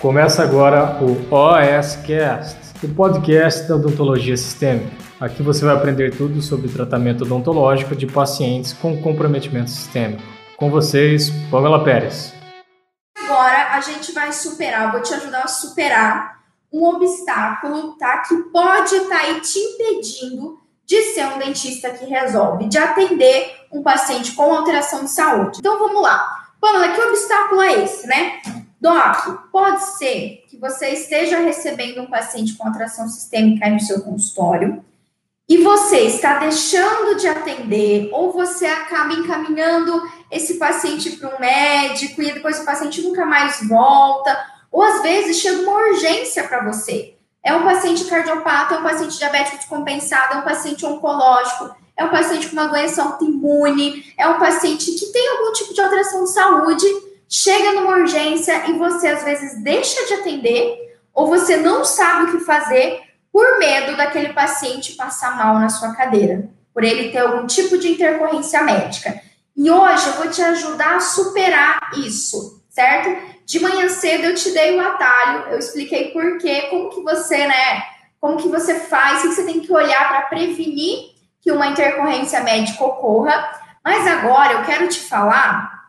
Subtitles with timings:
[0.00, 4.96] Começa agora o OSCast, o podcast da odontologia sistêmica.
[5.20, 10.22] Aqui você vai aprender tudo sobre tratamento odontológico de pacientes com comprometimento sistêmico.
[10.56, 12.32] Com vocês, Pamela Pérez.
[13.22, 16.40] Agora a gente vai superar, vou te ajudar a superar
[16.72, 18.22] um obstáculo, tá?
[18.26, 23.54] Que pode estar tá aí te impedindo de ser um dentista que resolve, de atender
[23.70, 25.58] um paciente com alteração de saúde.
[25.58, 26.26] Então vamos lá.
[26.58, 28.40] Pamela, que obstáculo é esse, né?
[28.80, 34.82] Doc, pode ser que você esteja recebendo um paciente com atração sistêmica no seu consultório
[35.46, 42.22] e você está deixando de atender ou você acaba encaminhando esse paciente para um médico
[42.22, 44.34] e depois o paciente nunca mais volta,
[44.72, 47.14] ou às vezes chega uma urgência para você.
[47.42, 52.10] É um paciente cardiopata, é um paciente diabético descompensado, é um paciente oncológico, é um
[52.10, 56.30] paciente com uma doença autoimune, é um paciente que tem algum tipo de alteração de
[56.30, 62.24] saúde chega numa urgência e você às vezes deixa de atender ou você não sabe
[62.24, 63.00] o que fazer
[63.32, 67.92] por medo daquele paciente passar mal na sua cadeira, por ele ter algum tipo de
[67.92, 69.22] intercorrência médica.
[69.56, 73.30] E hoje eu vou te ajudar a superar isso, certo?
[73.46, 77.46] De manhã cedo eu te dei o atalho, eu expliquei por quê, como que você,
[77.46, 77.82] né,
[78.20, 82.42] como que você faz, o que você tem que olhar para prevenir que uma intercorrência
[82.42, 83.60] médica ocorra.
[83.84, 85.79] Mas agora eu quero te falar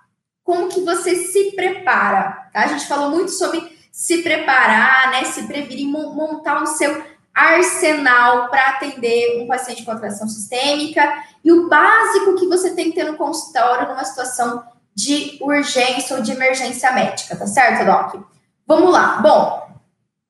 [0.44, 2.61] como que você se prepara, tá?
[2.64, 8.70] A gente falou muito sobre se preparar, né, se prevenir, montar o seu arsenal para
[8.70, 13.17] atender um paciente com atração sistêmica e o básico que você tem que ter no
[13.17, 18.22] consultório numa situação de urgência ou de emergência médica, tá certo, Doc?
[18.67, 19.17] Vamos lá.
[19.22, 19.72] Bom,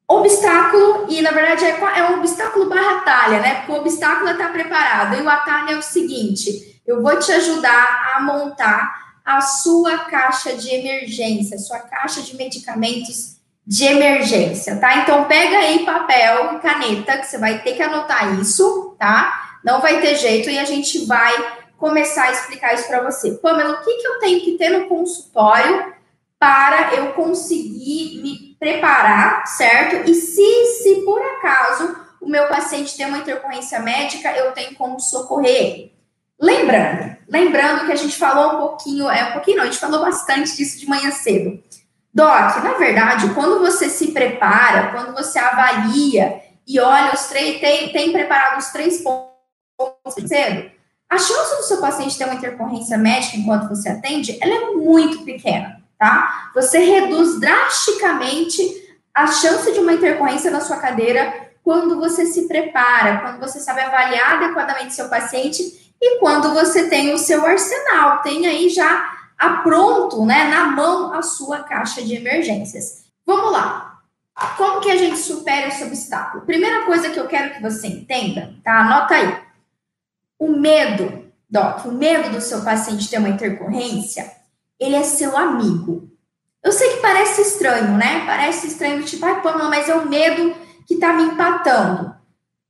[0.08, 3.56] obstáculo, e na verdade é, é um obstáculo barra né?
[3.56, 5.16] Porque o obstáculo é estar tá preparado.
[5.16, 10.54] E o atalho é o seguinte: eu vou te ajudar a montar a sua caixa
[10.56, 14.98] de emergência, sua caixa de medicamentos de emergência, tá?
[14.98, 19.60] Então pega aí papel e caneta, que você vai ter que anotar isso, tá?
[19.64, 21.34] Não vai ter jeito e a gente vai
[21.78, 23.31] começar a explicar isso para você.
[23.34, 25.94] Pamela, o que, que eu tenho que ter no consultório
[26.40, 30.10] para eu conseguir me preparar, certo?
[30.10, 35.00] E se, se por acaso o meu paciente tem uma intercorrência médica, eu tenho como
[35.00, 35.92] socorrer.
[36.41, 40.02] Lembrando, lembrando que a gente falou um pouquinho, é um pouquinho não, a gente falou
[40.02, 41.62] bastante disso de manhã cedo.
[42.12, 47.91] Doc, na verdade, quando você se prepara, quando você avalia e olha os três, tem,
[47.94, 49.30] tem preparado os três pontos
[50.25, 50.72] cedo,
[51.07, 55.24] a chance do seu paciente ter uma intercorrência médica enquanto você atende, ela é muito
[55.24, 56.51] pequena, tá?
[56.56, 58.62] Você reduz drasticamente
[59.13, 63.81] a chance de uma intercorrência na sua cadeira quando você se prepara, quando você sabe
[63.81, 69.57] avaliar adequadamente seu paciente e quando você tem o seu arsenal, tem aí já a
[69.57, 73.06] pronto, né, na mão a sua caixa de emergências.
[73.25, 74.00] Vamos lá.
[74.57, 76.45] Como que a gente supera esse obstáculo?
[76.45, 78.79] Primeira coisa que eu quero que você entenda, tá?
[78.79, 79.38] Anota aí.
[80.39, 84.31] O medo, Doc, o medo do seu paciente ter uma intercorrência,
[84.79, 86.09] ele é seu amigo.
[86.63, 88.25] Eu sei que parece estranho, né?
[88.25, 90.56] Parece estranho, tipo, ai, pô, mas é o medo
[90.88, 92.16] que tá me empatando.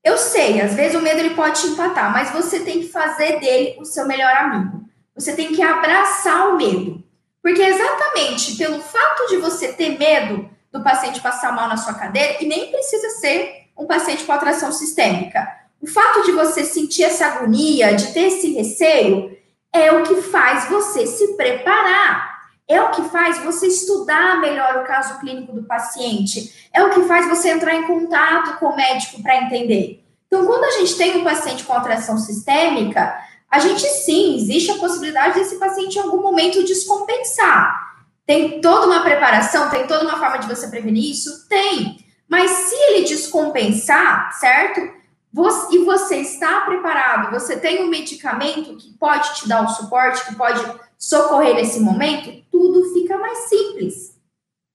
[0.04, 3.40] Eu sei, às vezes o medo ele pode te empatar, mas você tem que fazer
[3.40, 4.84] dele o seu melhor amigo.
[5.16, 7.04] Você tem que abraçar o medo.
[7.42, 12.38] Porque exatamente pelo fato de você ter medo do paciente passar mal na sua cadeira,
[12.42, 15.48] e nem precisa ser um paciente com atração sistêmica,
[15.82, 19.36] o fato de você sentir essa agonia, de ter esse receio,
[19.74, 22.31] é o que faz você se preparar
[22.72, 27.02] é o que faz você estudar melhor o caso clínico do paciente, é o que
[27.04, 30.04] faz você entrar em contato com o médico para entender.
[30.28, 33.14] Então, quando a gente tem um paciente com alteração sistêmica,
[33.50, 37.92] a gente sim, existe a possibilidade desse paciente em algum momento descompensar.
[38.26, 41.50] Tem toda uma preparação, tem toda uma forma de você prevenir isso?
[41.50, 41.98] Tem.
[42.30, 45.01] Mas se ele descompensar, certo?
[45.34, 50.26] Você, e você está preparado, você tem um medicamento que pode te dar o suporte,
[50.26, 50.62] que pode
[50.98, 54.20] socorrer nesse momento, tudo fica mais simples.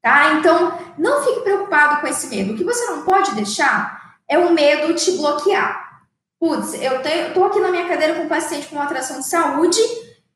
[0.03, 0.35] Tá?
[0.35, 2.53] Então, não fique preocupado com esse medo.
[2.53, 6.03] O que você não pode deixar é o medo te bloquear.
[6.38, 9.26] Putz, eu tenho, tô aqui na minha cadeira com um paciente com uma atração de
[9.26, 9.81] saúde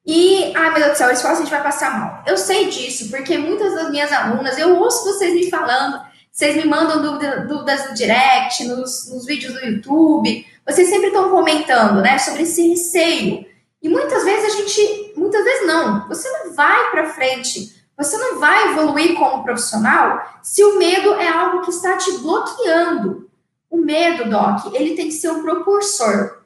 [0.04, 2.24] e, ai meu Deus do céu, esse paciente vai passar mal.
[2.26, 6.00] Eu sei disso, porque muitas das minhas alunas, eu ouço vocês me falando,
[6.32, 11.30] vocês me mandam dúvida, dúvidas no direct, nos, nos vídeos do YouTube, vocês sempre estão
[11.30, 13.44] comentando, né, sobre esse receio.
[13.82, 18.38] E muitas vezes a gente, muitas vezes não, você não vai para frente, você não
[18.38, 23.28] vai evoluir como profissional se o medo é algo que está te bloqueando.
[23.68, 26.38] O medo, Doc, ele tem que ser um propulsor.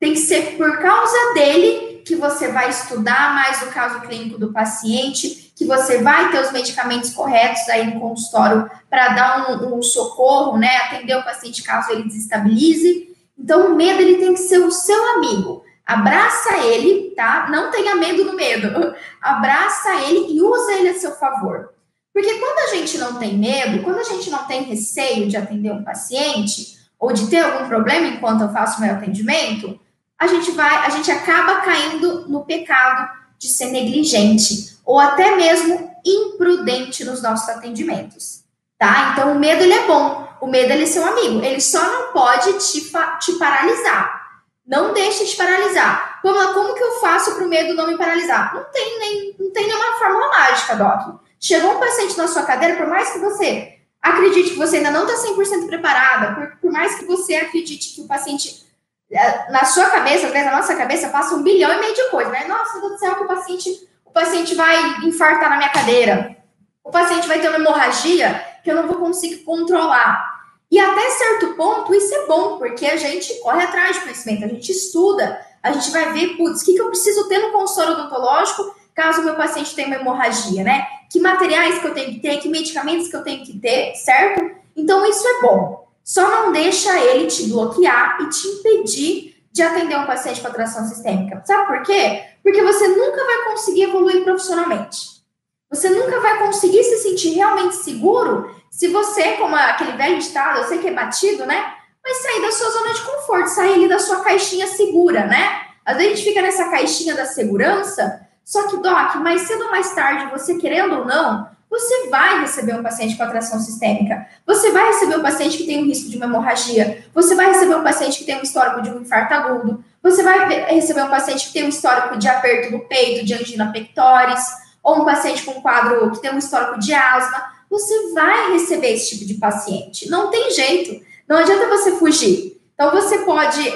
[0.00, 4.52] Tem que ser por causa dele que você vai estudar mais o caso clínico do
[4.52, 9.82] paciente, que você vai ter os medicamentos corretos aí no consultório para dar um, um,
[9.82, 10.76] socorro, né?
[10.78, 13.16] Atender o paciente caso ele desestabilize.
[13.38, 15.64] Então, o medo ele tem que ser o seu amigo.
[15.86, 17.48] Abraça ele, tá?
[17.50, 18.94] Não tenha medo do medo.
[19.22, 21.70] Abraça ele e usa ele a seu favor.
[22.12, 25.72] Porque quando a gente não tem medo, quando a gente não tem receio de atender
[25.72, 29.80] um paciente ou de ter algum problema enquanto eu faço meu atendimento,
[30.18, 35.90] a gente vai, a gente acaba caindo no pecado de ser negligente ou até mesmo
[36.04, 38.44] imprudente nos nossos atendimentos,
[38.78, 39.12] tá?
[39.12, 42.12] Então o medo ele é bom, o medo ele é seu amigo, ele só não
[42.12, 44.22] pode te, te paralisar.
[44.66, 46.20] Não deixe te paralisar.
[46.22, 48.54] Vamos como que eu faço para o medo não me paralisar?
[48.54, 51.20] Não tem, nem, não tem nenhuma fórmula mágica, Doc.
[51.40, 55.06] Chegou um paciente na sua cadeira, por mais que você acredite que você ainda não
[55.06, 58.64] está 100% preparada, por, por mais que você acredite que o paciente,
[59.10, 62.46] eh, na sua cabeça, na nossa cabeça, passa um bilhão e meio de coisas, né?
[62.46, 64.76] Nossa, Deus do céu, que o paciente, o paciente vai
[65.06, 66.36] infartar na minha cadeira.
[66.84, 70.30] O paciente vai ter uma hemorragia que eu não vou conseguir controlar.
[70.70, 74.48] E até certo ponto, isso é bom, porque a gente corre atrás de conhecimento, a
[74.48, 77.94] gente estuda, a gente vai ver, putz, o que, que eu preciso ter no consultório
[77.94, 80.86] odontológico caso o meu paciente tenha uma hemorragia, né?
[81.10, 84.44] Que materiais que eu tenho que ter, que medicamentos que eu tenho que ter, certo?
[84.76, 85.88] Então isso é bom.
[86.04, 90.86] Só não deixa ele te bloquear e te impedir de atender um paciente com atração
[90.86, 91.42] sistêmica.
[91.44, 92.24] Sabe por quê?
[92.42, 95.22] Porque você nunca vai conseguir evoluir profissionalmente.
[95.70, 100.64] Você nunca vai conseguir se sentir realmente seguro se você, como aquele velho ditado, eu
[100.64, 101.74] sei que é batido, né?
[102.02, 105.62] Mas sair da sua zona de conforto, sair ali da sua caixinha segura, né?
[105.84, 109.70] Às vezes a gente fica nessa caixinha da segurança só que, Doc, mais cedo ou
[109.70, 114.28] mais tarde, você querendo ou não, você vai receber um paciente com atração sistêmica.
[114.46, 117.02] Você vai receber um paciente que tem um risco de uma hemorragia.
[117.14, 119.82] Você vai receber um paciente que tem um histórico de um infarto agudo.
[120.02, 123.72] Você vai receber um paciente que tem um histórico de aperto do peito, de angina
[123.72, 124.44] pectoris.
[124.82, 127.42] Ou um paciente com um quadro que tem um histórico de asma.
[127.70, 130.10] Você vai receber esse tipo de paciente.
[130.10, 131.02] Não tem jeito.
[131.26, 132.60] Não adianta você fugir.
[132.74, 133.66] Então, você pode...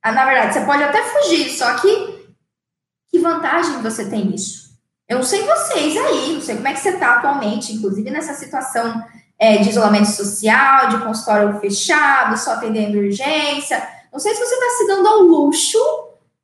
[0.00, 2.22] Ah, na verdade, você pode até fugir, só que
[3.10, 4.61] que vantagem você tem nisso?
[5.08, 8.34] Eu não sei vocês aí, não sei como é que você está atualmente, inclusive nessa
[8.34, 9.04] situação
[9.38, 13.86] é, de isolamento social, de consultório fechado, só atendendo urgência.
[14.12, 15.78] Não sei se você está se dando ao luxo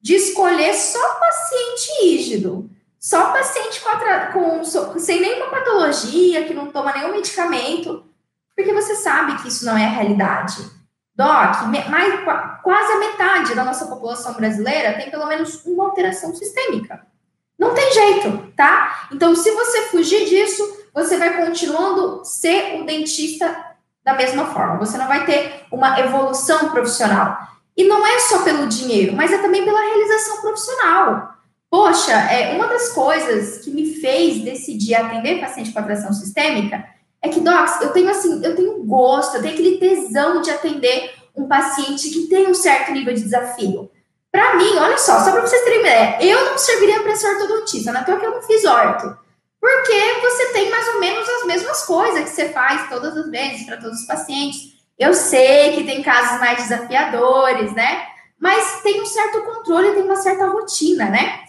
[0.00, 3.80] de escolher só paciente rígido, só paciente
[4.32, 8.04] com, com, sem nenhuma patologia, que não toma nenhum medicamento,
[8.56, 10.56] porque você sabe que isso não é a realidade.
[11.14, 12.24] Doc, mais,
[12.62, 17.06] quase a metade da nossa população brasileira tem pelo menos uma alteração sistêmica.
[17.58, 19.08] Não tem jeito, tá?
[19.12, 23.66] Então, se você fugir disso, você vai continuando ser o dentista
[24.04, 24.78] da mesma forma.
[24.78, 27.36] Você não vai ter uma evolução profissional.
[27.76, 31.34] E não é só pelo dinheiro, mas é também pela realização profissional.
[31.70, 36.84] Poxa, é uma das coisas que me fez decidir atender paciente com atração sistêmica
[37.20, 41.12] é que, Docs, eu tenho assim, eu tenho gosto, eu tenho aquele tesão de atender
[41.36, 43.90] um paciente que tem um certo nível de desafio.
[44.30, 47.92] Para mim, olha só, só para vocês terem ideia, eu não serviria para ser ortodontista,
[47.92, 49.16] não é que eu não fiz orto.
[49.60, 53.66] Porque você tem mais ou menos as mesmas coisas que você faz todas as vezes
[53.66, 54.78] para todos os pacientes.
[54.98, 58.06] Eu sei que tem casos mais desafiadores, né?
[58.38, 61.40] Mas tem um certo controle, tem uma certa rotina, né?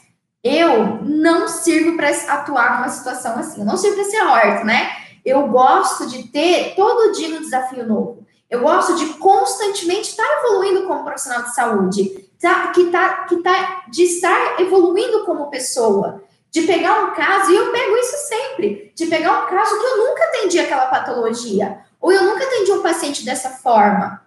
[0.43, 4.89] Eu não sirvo para atuar numa situação assim, eu não sirvo para ser orto, né?
[5.23, 8.25] Eu gosto de ter todo dia um desafio novo.
[8.49, 13.83] Eu gosto de constantemente estar evoluindo como profissional de saúde, tá, que tá, que tá,
[13.89, 19.05] de estar evoluindo como pessoa, de pegar um caso, e eu pego isso sempre, de
[19.05, 23.25] pegar um caso que eu nunca atendi aquela patologia, ou eu nunca atendi um paciente
[23.25, 24.21] dessa forma.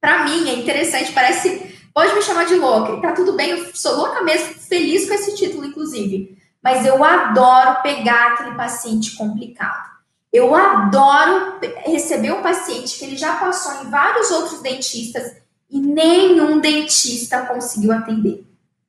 [0.00, 3.94] Para mim é interessante, parece, pode me chamar de louca, tá tudo bem, eu sou
[3.96, 9.90] louca mesmo, feliz com esse título, inclusive, mas eu adoro pegar aquele paciente complicado.
[10.32, 15.40] Eu adoro receber um paciente que ele já passou em vários outros dentistas
[15.70, 18.44] e nenhum dentista conseguiu atender.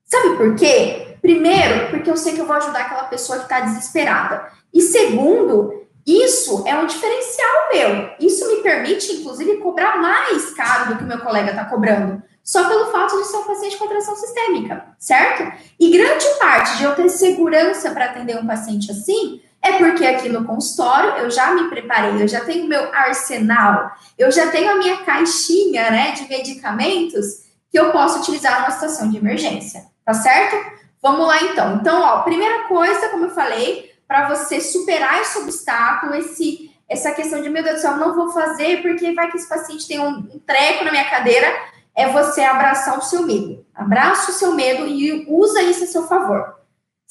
[0.06, 1.18] Sabe por quê?
[1.22, 4.48] Primeiro, porque eu sei que eu vou ajudar aquela pessoa que está desesperada.
[4.74, 8.10] E segundo, isso é um diferencial meu.
[8.20, 12.22] Isso me permite, inclusive, cobrar mais caro do que o meu colega está cobrando.
[12.44, 15.54] Só pelo fato de ser um paciente com atração sistêmica, certo?
[15.80, 20.27] E grande parte de eu ter segurança para atender um paciente assim é porque aqui
[20.27, 24.75] no consultório eu já me preparei, eu já tenho meu arsenal, eu já tenho a
[24.75, 30.82] minha caixinha né, de medicamentos que eu posso utilizar numa situação de emergência, tá certo?
[31.01, 31.75] Vamos lá então.
[31.75, 37.41] Então, ó, primeira coisa, como eu falei, para você superar esse obstáculo, esse, essa questão
[37.41, 40.18] de meu Deus do céu, não vou fazer porque vai que esse paciente tem um,
[40.18, 41.48] um treco na minha cadeira,
[41.96, 43.65] é você abraçar o seu medo.
[43.74, 46.61] Abraça o seu medo e usa isso a seu favor.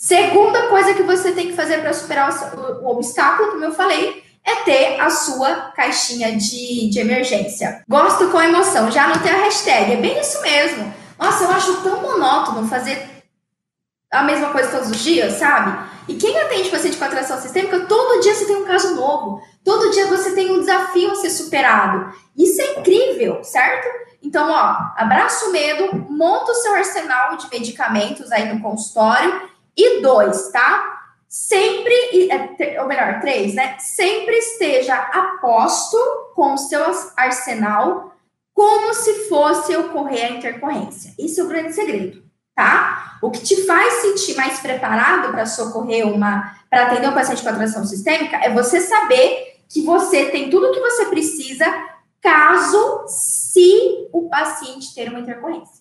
[0.00, 4.24] Segunda coisa que você tem que fazer para superar o, o, obstáculo, como eu falei,
[4.42, 7.84] é ter a sua caixinha de, de emergência.
[7.86, 10.94] Gosto com emoção, já anotei a hashtag, é bem isso mesmo.
[11.18, 13.10] Nossa, eu acho tão monótono fazer
[14.10, 15.86] a mesma coisa todos os dias, sabe?
[16.08, 19.90] E quem atende paciente com atração sistêmica, todo dia você tem um caso novo, todo
[19.90, 22.10] dia você tem um desafio a ser superado.
[22.34, 23.86] Isso é incrível, certo?
[24.22, 29.50] Então, ó, abraça o medo, monta o seu arsenal de medicamentos aí no consultório
[29.80, 30.98] e dois, tá?
[31.28, 33.76] Sempre, é, ou melhor, três, né?
[33.78, 35.96] Sempre esteja aposto
[36.34, 36.84] com o seu
[37.16, 38.14] arsenal
[38.52, 41.14] como se fosse ocorrer a intercorrência.
[41.18, 42.22] Esse é o grande segredo,
[42.54, 43.18] tá?
[43.22, 47.48] O que te faz sentir mais preparado para socorrer uma, para atender um paciente com
[47.48, 51.64] atração sistêmica é você saber que você tem tudo o que você precisa
[52.20, 55.80] caso se o paciente ter uma intercorrência.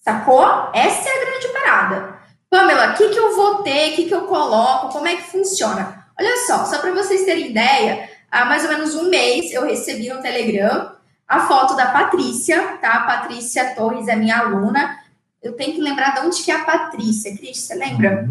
[0.00, 0.44] Sacou?
[0.74, 2.21] Essa é a grande parada.
[2.52, 3.92] Pamela, o que, que eu vou ter?
[3.92, 4.92] O que, que eu coloco?
[4.92, 6.04] Como é que funciona?
[6.20, 10.10] Olha só, só para vocês terem ideia, há mais ou menos um mês eu recebi
[10.10, 10.92] no Telegram
[11.26, 12.92] a foto da Patrícia, tá?
[12.92, 14.98] A Patrícia Torres é minha aluna.
[15.42, 17.34] Eu tenho que lembrar de onde que é a Patrícia.
[17.34, 18.28] Cris, você lembra?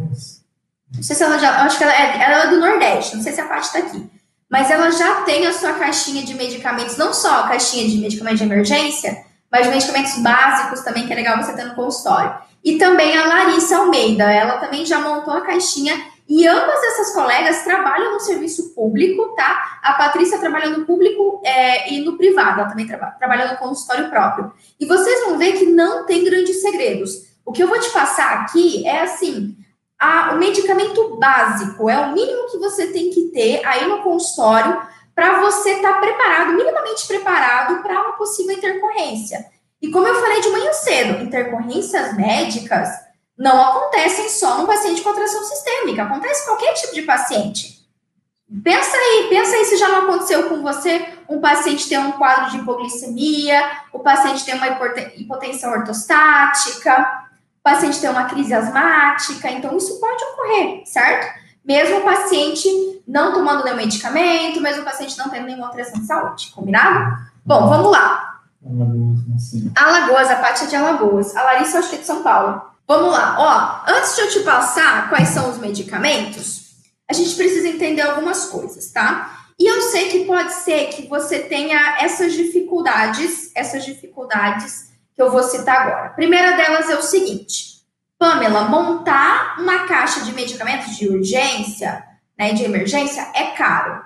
[0.96, 1.64] Não sei se ela já.
[1.64, 4.08] Acho que ela é, ela é do Nordeste, não sei se a parte está aqui.
[4.48, 8.38] Mas ela já tem a sua caixinha de medicamentos, não só a caixinha de medicamentos
[8.38, 12.34] de emergência, mas medicamentos básicos também, que é legal você ter no consultório.
[12.64, 17.64] E também a Larissa Almeida, ela também já montou a caixinha e ambas essas colegas
[17.64, 19.80] trabalham no serviço público, tá?
[19.84, 24.10] A Patrícia trabalha no público é, e no privado, ela também tra trabalha no consultório
[24.10, 24.54] próprio.
[24.80, 27.12] E vocês vão ver que não tem grandes segredos.
[27.46, 29.58] O que eu vou te passar aqui é assim:
[30.00, 34.82] a, o medicamento básico é o mínimo que você tem que ter aí no consultório
[35.16, 39.46] para você estar tá preparado, minimamente preparado para uma possível intercorrência.
[39.82, 42.90] E como eu falei de manhã cedo, intercorrências médicas
[43.38, 47.82] não acontecem só no paciente com atração sistêmica, acontece qualquer tipo de paciente.
[48.64, 52.52] Pensa aí, pensa aí se já não aconteceu com você um paciente ter um quadro
[52.52, 53.64] de hipoglicemia,
[53.94, 54.68] o paciente ter uma
[55.16, 57.28] hipotensão ortostática,
[57.60, 61.41] o paciente ter uma crise asmática, então isso pode ocorrer, certo?
[61.64, 62.68] Mesmo o paciente
[63.08, 67.18] não tomando nenhum medicamento, mesmo o paciente não tendo nenhuma alteração de saúde, combinado?
[67.46, 68.40] Bom, vamos lá.
[68.64, 71.36] Alagoas, Alagoas, a parte é de Alagoas.
[71.36, 72.62] A Larissa, acho que é de São Paulo.
[72.88, 73.92] Vamos lá, ó.
[73.92, 76.62] Antes de eu te passar quais são os medicamentos,
[77.10, 79.46] a gente precisa entender algumas coisas, tá?
[79.60, 85.32] E eu sei que pode ser que você tenha essas dificuldades, essas dificuldades que eu
[85.32, 86.08] vou citar agora.
[86.08, 87.81] A primeira delas é o seguinte:
[88.22, 92.04] Pamela, montar uma caixa de medicamentos de urgência,
[92.38, 94.04] né, de emergência, é caro.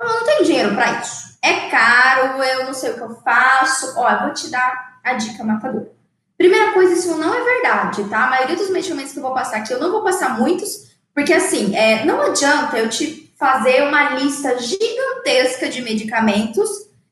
[0.00, 3.94] Eu não tenho dinheiro para isso é caro, eu não sei o que eu faço.
[3.96, 5.92] Ó, vou te dar a dica matadora.
[6.36, 8.24] Primeira coisa, isso não é verdade, tá?
[8.24, 11.32] A maioria dos medicamentos que eu vou passar aqui, eu não vou passar muitos, porque
[11.32, 16.68] assim, é, não adianta eu te fazer uma lista gigantesca de medicamentos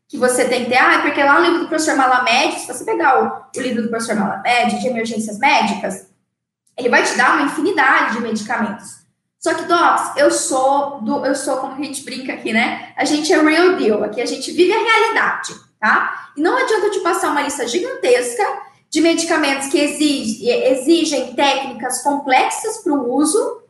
[0.09, 0.77] que você tem que ter.
[0.77, 3.89] Ah, porque lá no livro do professor Malamed, se você pegar o, o livro do
[3.89, 6.07] professor Malamed de emergências médicas,
[6.77, 9.05] ele vai te dar uma infinidade de medicamentos.
[9.39, 12.93] Só que, Docs, eu sou do, eu sou como a gente brinca aqui, né?
[12.97, 16.31] A gente é real deal, aqui a gente vive a realidade, tá?
[16.35, 18.43] E não adianta eu te passar uma lista gigantesca
[18.89, 23.63] de medicamentos que exigem, exigem técnicas complexas para o uso,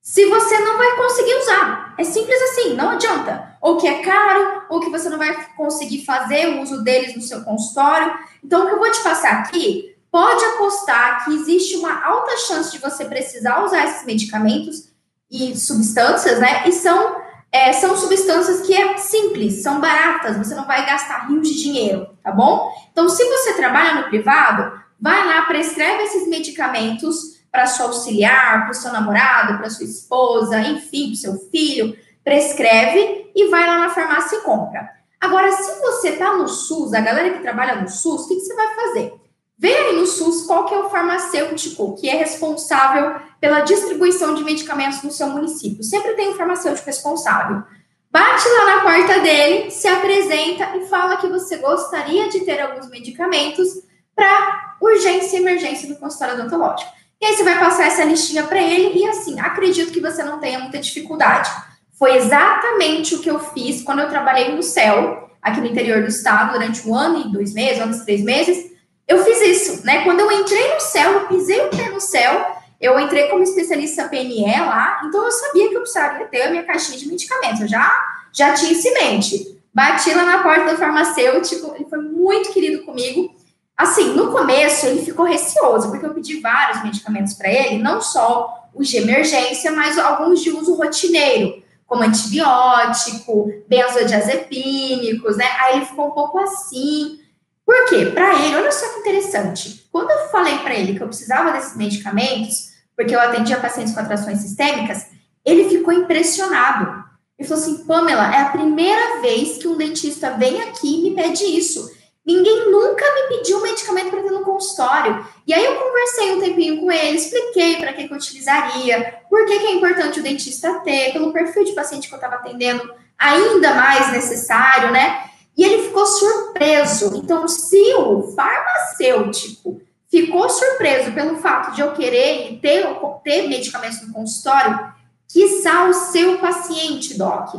[0.00, 1.94] se você não vai conseguir usar.
[1.98, 3.58] É simples assim, não adianta.
[3.60, 7.20] Ou que é caro, ou que você não vai conseguir fazer o uso deles no
[7.20, 8.14] seu consultório.
[8.42, 12.72] Então, o que eu vou te passar aqui, pode apostar que existe uma alta chance
[12.72, 14.88] de você precisar usar esses medicamentos
[15.30, 16.66] e substâncias, né?
[16.66, 17.20] E são,
[17.52, 22.08] é, são substâncias que é simples, são baratas, você não vai gastar rios de dinheiro,
[22.22, 22.72] tá bom?
[22.90, 28.72] Então, se você trabalha no privado, vai lá, prescreve esses medicamentos para sua auxiliar, para
[28.72, 33.90] o seu namorado, para sua esposa, enfim, para seu filho, prescreve e vai lá na
[33.90, 34.88] farmácia e compra.
[35.20, 38.40] Agora, se você tá no SUS, a galera que trabalha no SUS, o que, que
[38.40, 39.17] você vai fazer?
[39.58, 44.44] Vê aí no SUS qual que é o farmacêutico que é responsável pela distribuição de
[44.44, 45.82] medicamentos no seu município.
[45.82, 47.64] Sempre tem um farmacêutico responsável.
[48.10, 52.88] Bate lá na porta dele, se apresenta e fala que você gostaria de ter alguns
[52.88, 53.68] medicamentos
[54.14, 56.90] para urgência e emergência do consultório odontológico.
[57.20, 60.38] E aí você vai passar essa listinha para ele e assim, acredito que você não
[60.38, 61.50] tenha muita dificuldade.
[61.98, 66.08] Foi exatamente o que eu fiz quando eu trabalhei no CEL, aqui no interior do
[66.08, 68.70] estado, durante um ano e dois meses, um ano e três meses.
[69.08, 70.04] Eu fiz isso, né?
[70.04, 74.06] Quando eu entrei no CEL, eu pisei o pé no CEL, eu entrei como especialista
[74.06, 77.62] PNE lá, então eu sabia que eu precisaria ter a minha caixinha de medicamentos.
[77.62, 77.90] Eu já,
[78.32, 79.58] já tinha isso em mente.
[79.72, 83.34] Bati lá na porta do farmacêutico, ele foi muito querido comigo.
[83.76, 88.68] Assim, no começo ele ficou receoso, porque eu pedi vários medicamentos para ele, não só
[88.74, 95.46] os de emergência, mas alguns de uso rotineiro, como antibiótico, benzodiazepínicos, né?
[95.60, 97.20] Aí ele ficou um pouco assim.
[97.68, 98.06] Por quê?
[98.06, 99.86] Para ele, olha só que interessante.
[99.92, 104.00] Quando eu falei para ele que eu precisava desses medicamentos, porque eu atendia pacientes com
[104.00, 105.08] atrações sistêmicas,
[105.44, 107.04] ele ficou impressionado.
[107.38, 111.14] Ele falou assim: Pamela, é a primeira vez que um dentista vem aqui e me
[111.14, 111.94] pede isso.
[112.24, 115.26] Ninguém nunca me pediu medicamento para ter no consultório.
[115.46, 119.44] E aí eu conversei um tempinho com ele, expliquei para que, que eu utilizaria, por
[119.44, 122.94] que, que é importante o dentista ter, pelo perfil de paciente que eu estava atendendo,
[123.18, 125.28] ainda mais necessário, né?
[125.58, 127.16] E ele ficou surpreso.
[127.16, 132.86] Então, se o farmacêutico ficou surpreso pelo fato de eu querer ter,
[133.24, 134.92] ter medicamentos no consultório,
[135.26, 137.54] quiçá o seu paciente, Doc.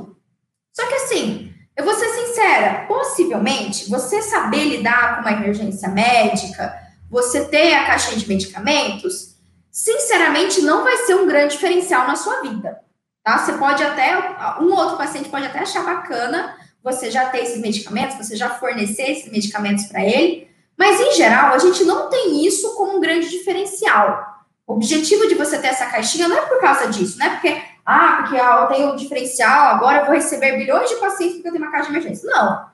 [0.74, 6.74] Só que assim, eu vou ser sincera, possivelmente você saber lidar com uma emergência médica,
[7.12, 9.36] você ter a caixinha de medicamentos,
[9.70, 12.79] sinceramente não vai ser um grande diferencial na sua vida.
[13.24, 13.38] Tá?
[13.39, 14.18] Você pode até,
[14.62, 19.12] um outro paciente pode até achar bacana você já ter esses medicamentos, você já fornecer
[19.12, 23.29] esses medicamentos para ele, mas em geral a gente não tem isso como um grande
[23.29, 24.45] diferencial.
[24.65, 27.62] O objetivo de você ter essa caixinha não é por causa disso, não é porque,
[27.86, 31.50] ah, porque ah, eu tenho um diferencial, agora eu vou receber bilhões de pacientes porque
[31.50, 32.29] eu tenho uma caixa de emergência.
[32.29, 32.69] Não.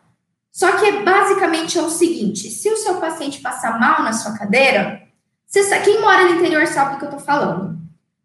[0.51, 5.01] Só que basicamente é o seguinte: se o seu paciente passar mal na sua cadeira,
[5.45, 7.77] você quem mora no interior sabe do que eu tô falando.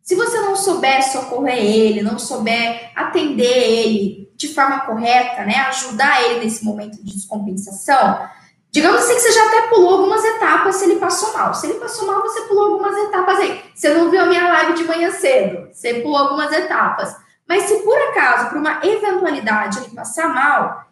[0.02, 6.22] Se você não souber socorrer ele, não souber atender ele de forma correta, né, ajudar
[6.22, 8.26] ele nesse momento de descompensação,
[8.70, 11.52] digamos assim que você já até pulou algumas etapas se ele passou mal.
[11.52, 13.62] Se ele passou mal, você pulou algumas etapas aí.
[13.74, 17.14] Você não viu a minha live de manhã cedo, você pulou algumas etapas.
[17.46, 20.86] Mas se por acaso, por uma eventualidade, ele passar mal,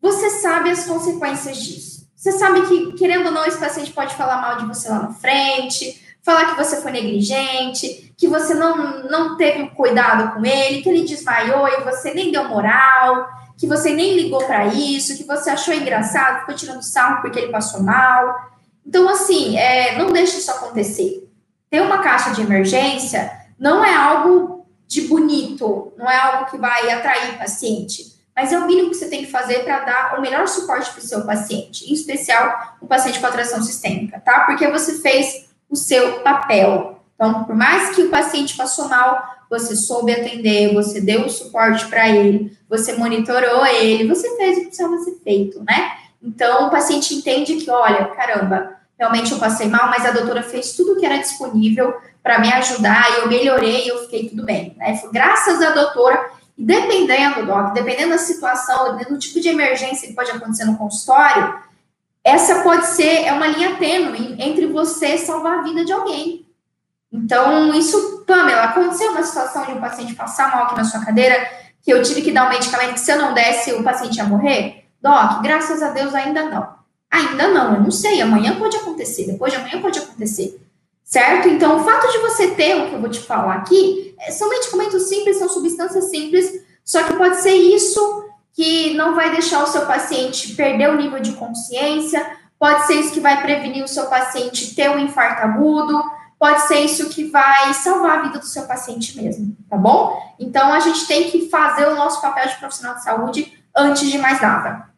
[0.00, 2.08] você sabe as consequências disso.
[2.16, 5.12] Você sabe que, querendo ou não, esse paciente pode falar mal de você lá na
[5.12, 10.88] frente, falar que você foi negligente, que você não, não teve cuidado com ele, que
[10.88, 15.50] ele desmaiou e você nem deu moral, que você nem ligou para isso, que você
[15.50, 18.52] achou engraçado, ficou tirando sarro porque ele passou mal.
[18.86, 21.28] Então, assim, é, não deixe isso acontecer.
[21.68, 26.90] Ter uma caixa de emergência não é algo de bonito, não é algo que vai
[26.90, 30.48] atrair paciente, mas é o mínimo que você tem que fazer para dar o melhor
[30.48, 34.40] suporte para o seu paciente, em especial o paciente com atração sistêmica, tá?
[34.40, 35.43] Porque você fez
[35.74, 37.00] o seu papel.
[37.14, 41.86] Então, por mais que o paciente passou mal, você soube atender, você deu o suporte
[41.86, 45.92] para ele, você monitorou ele, você fez o que precisava ser feito, né?
[46.22, 50.72] Então, o paciente entende que, olha, caramba, realmente eu passei mal, mas a doutora fez
[50.72, 54.98] tudo o que era disponível para me ajudar, eu melhorei eu fiquei tudo bem, né?
[55.12, 60.14] Graças à doutora, e dependendo, Doc, dependendo da situação, dependendo do tipo de emergência que
[60.14, 61.54] pode acontecer no consultório,
[62.24, 66.46] essa pode ser é uma linha tênue entre você salvar a vida de alguém.
[67.12, 71.46] Então, isso, Pamela, aconteceu uma situação de um paciente passar mal aqui na sua cadeira,
[71.82, 74.24] que eu tive que dar um medicamento que se eu não desse, o paciente ia
[74.24, 74.86] morrer?
[75.02, 76.74] Doc, graças a Deus ainda não.
[77.10, 80.58] Ainda não, eu não sei, amanhã pode acontecer, depois de amanhã pode acontecer.
[81.04, 81.48] Certo?
[81.48, 84.48] Então, o fato de você ter o que eu vou te falar aqui, é, são
[84.48, 88.24] medicamentos simples, são substâncias simples, só que pode ser isso
[88.54, 92.24] que não vai deixar o seu paciente perder o nível de consciência,
[92.58, 96.02] pode ser isso que vai prevenir o seu paciente ter um infarto agudo,
[96.38, 100.34] pode ser isso que vai salvar a vida do seu paciente mesmo, tá bom?
[100.38, 104.18] Então a gente tem que fazer o nosso papel de profissional de saúde antes de
[104.18, 104.88] mais nada.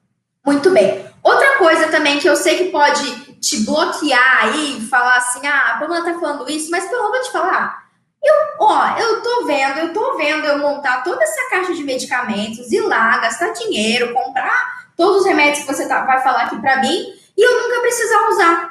[0.45, 1.07] Muito bem.
[1.23, 5.79] Outra coisa também que eu sei que pode te bloquear aí, falar assim, ah, a
[5.79, 7.86] Pamela tá falando isso, mas pelo vou te falar,
[8.27, 12.73] eu, ó, eu tô vendo, eu tô vendo eu montar toda essa caixa de medicamentos,
[12.73, 16.81] ir lá, gastar dinheiro, comprar todos os remédios que você tá, vai falar aqui para
[16.81, 18.71] mim, e eu nunca precisar usar.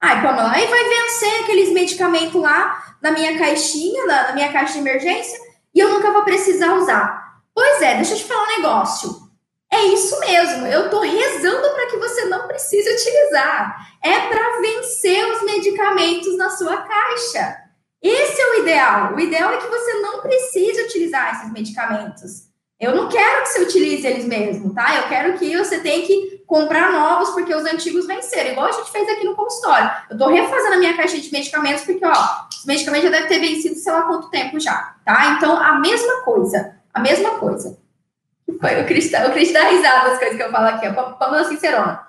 [0.00, 4.74] Ai, Pamela, aí vai vencer aqueles medicamentos lá na minha caixinha, na, na minha caixa
[4.74, 5.38] de emergência,
[5.74, 7.40] e eu nunca vou precisar usar.
[7.54, 9.26] Pois é, deixa eu te falar um negócio.
[9.72, 13.76] É isso mesmo, eu tô rezando para que você não precise utilizar.
[14.02, 17.65] É para vencer os medicamentos na sua caixa.
[18.06, 19.14] Esse é o ideal.
[19.14, 22.46] O ideal é que você não precise utilizar esses medicamentos.
[22.78, 24.96] Eu não quero que você utilize eles mesmo, tá?
[24.96, 28.92] Eu quero que você tenha que comprar novos porque os antigos venceram, igual a gente
[28.92, 29.90] fez aqui no consultório.
[30.10, 32.12] Eu tô refazendo a minha caixa de medicamentos porque, ó,
[32.50, 35.36] os medicamentos já devem ter vencido sei lá quanto tempo já, tá?
[35.36, 37.76] Então, a mesma coisa, a mesma coisa.
[38.60, 41.44] Foi o Cris, o Cris dá risada das coisas que eu falo aqui, ó, Pamela
[41.44, 42.06] Sincerona.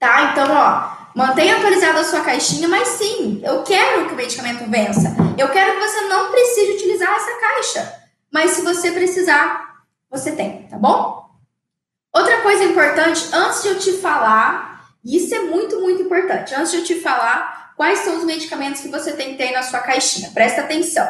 [0.00, 0.32] Tá?
[0.32, 5.16] Então, ó, Mantenha atualizada a sua caixinha, mas sim, eu quero que o medicamento vença.
[5.36, 8.02] Eu quero que você não precise utilizar essa caixa.
[8.32, 11.28] Mas se você precisar, você tem, tá bom?
[12.14, 16.54] Outra coisa importante, antes de eu te falar, isso é muito, muito importante.
[16.54, 19.64] Antes de eu te falar quais são os medicamentos que você tem que ter na
[19.64, 20.30] sua caixinha.
[20.30, 21.04] Presta atenção.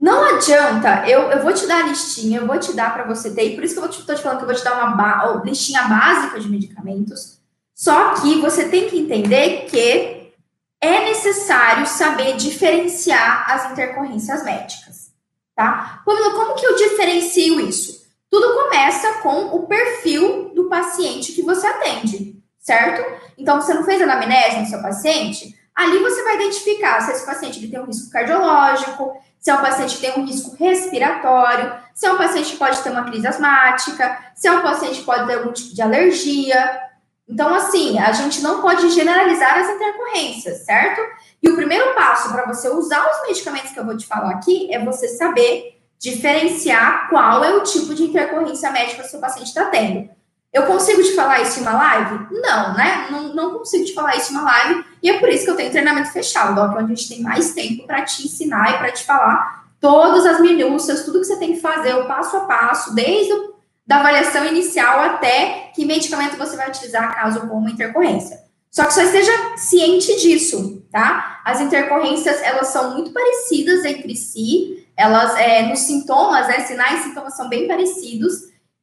[0.00, 3.32] Não adianta, eu, eu vou te dar a listinha, eu vou te dar para você
[3.32, 4.74] ter, e por isso que eu estou te, te falando que eu vou te dar
[4.74, 7.41] uma ba listinha básica de medicamentos.
[7.74, 10.32] Só que você tem que entender que
[10.80, 15.12] é necessário saber diferenciar as intercorrências médicas,
[15.54, 16.02] tá?
[16.04, 18.02] Pamela, como que eu diferencio isso?
[18.28, 23.22] Tudo começa com o perfil do paciente que você atende, certo?
[23.38, 25.56] Então, você não fez anamnese no seu paciente?
[25.74, 29.60] Ali você vai identificar se esse paciente ele tem um risco cardiológico, se é um
[29.62, 33.26] paciente que tem um risco respiratório, se é um paciente que pode ter uma crise
[33.26, 36.80] asmática, se é um paciente que pode ter algum tipo de alergia.
[37.28, 41.00] Então, assim, a gente não pode generalizar as intercorrências, certo?
[41.42, 44.72] E o primeiro passo para você usar os medicamentos que eu vou te falar aqui
[44.72, 49.48] é você saber diferenciar qual é o tipo de intercorrência médica que o seu paciente
[49.48, 50.10] está tendo.
[50.52, 52.26] Eu consigo te falar isso em uma live?
[52.30, 53.06] Não, né?
[53.10, 54.84] Não, não consigo te falar isso em uma live.
[55.02, 57.54] E é por isso que eu tenho treinamento fechado, ó, onde a gente tem mais
[57.54, 61.54] tempo para te ensinar e para te falar todas as minúcias, tudo que você tem
[61.54, 63.51] que fazer, o passo a passo, desde o,
[63.86, 68.42] da avaliação inicial até que medicamento você vai utilizar caso ocorra uma intercorrência.
[68.70, 71.42] Só que só esteja ciente disso, tá?
[71.44, 77.08] As intercorrências, elas são muito parecidas entre si, elas, é, nos sintomas, né, sinais e
[77.08, 78.32] sintomas são bem parecidos,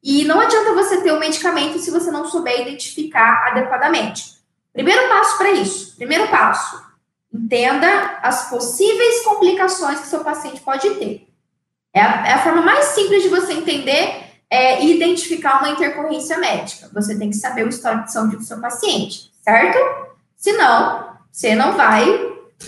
[0.03, 4.37] e não adianta você ter o um medicamento se você não souber identificar adequadamente.
[4.71, 6.81] Primeiro passo para isso, primeiro passo,
[7.33, 11.27] entenda as possíveis complicações que seu paciente pode ter.
[11.91, 16.89] É a, é a forma mais simples de você entender é, identificar uma intercorrência médica.
[16.93, 19.77] Você tem que saber o histórico de saúde do seu paciente, certo?
[20.35, 22.05] Senão, você não vai,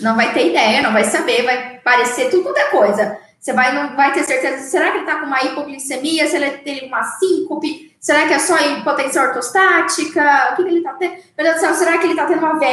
[0.00, 3.18] não vai ter ideia, não vai saber, vai parecer tudo é coisa.
[3.40, 6.28] Você vai, não vai ter certeza, será que ele está com uma hipoglicemia?
[6.28, 7.92] Se ele tem uma síncope?
[7.98, 10.50] Será que é só hipotensão ortostática?
[10.52, 11.14] O que, que ele está tendo?
[11.36, 12.66] Meu Deus do céu, será que ele está tendo uma VE?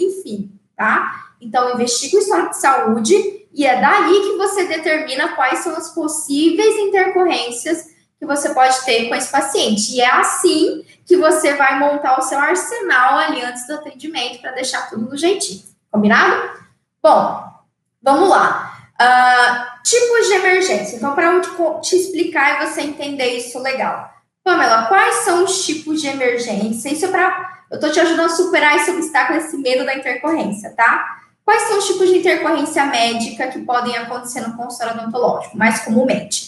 [0.00, 1.26] Enfim, tá?
[1.40, 5.90] Então, investiga o histórico de saúde e é daí que você determina quais são as
[5.90, 7.87] possíveis intercorrências
[8.18, 9.94] que você pode ter com esse paciente.
[9.94, 14.52] E é assim que você vai montar o seu arsenal ali antes do atendimento para
[14.52, 15.62] deixar tudo no jeitinho.
[15.90, 16.50] Combinado?
[17.02, 17.44] Bom,
[18.02, 18.74] vamos lá.
[19.00, 20.96] Uh, Tipos de emergência.
[20.96, 24.12] Então, para eu te explicar e você entender isso legal.
[24.44, 26.90] Pamela, quais são os tipos de emergência?
[26.90, 27.62] Isso é para.
[27.70, 31.20] Eu estou te ajudando a superar esse obstáculo, esse medo da intercorrência, tá?
[31.42, 36.47] Quais são os tipos de intercorrência médica que podem acontecer no consultório odontológico, mais comumente?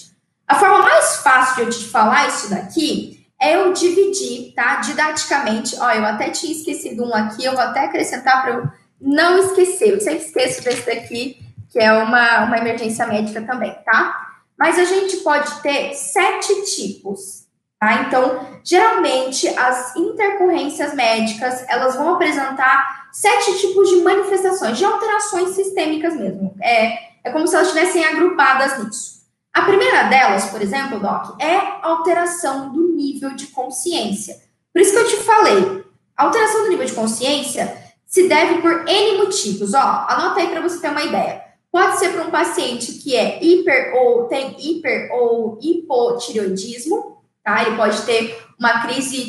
[0.51, 4.81] A forma mais fácil de eu te falar isso daqui é eu dividir, tá?
[4.81, 5.77] Didaticamente.
[5.79, 8.69] Ó, eu até tinha esquecido um aqui, eu vou até acrescentar para eu
[9.01, 9.91] não esquecer.
[9.91, 11.39] Eu sempre esqueço desse daqui
[11.71, 14.41] que é uma, uma emergência médica também, tá?
[14.59, 17.47] Mas a gente pode ter sete tipos,
[17.79, 18.03] tá?
[18.03, 26.17] Então, geralmente, as intercorrências médicas, elas vão apresentar sete tipos de manifestações, de alterações sistêmicas
[26.17, 26.57] mesmo.
[26.61, 29.20] É, é como se elas estivessem agrupadas nisso.
[29.53, 34.37] A primeira delas, por exemplo, Doc, é alteração do nível de consciência.
[34.73, 35.85] Por isso que eu te falei,
[36.17, 39.75] alteração do nível de consciência se deve por N motivos.
[39.75, 41.43] Ó, anota aí para você ter uma ideia.
[41.73, 47.63] Pode ser para um paciente que é hiper ou tem hiper ou hipotireoidismo, tá?
[47.63, 49.29] Ele pode ter uma crise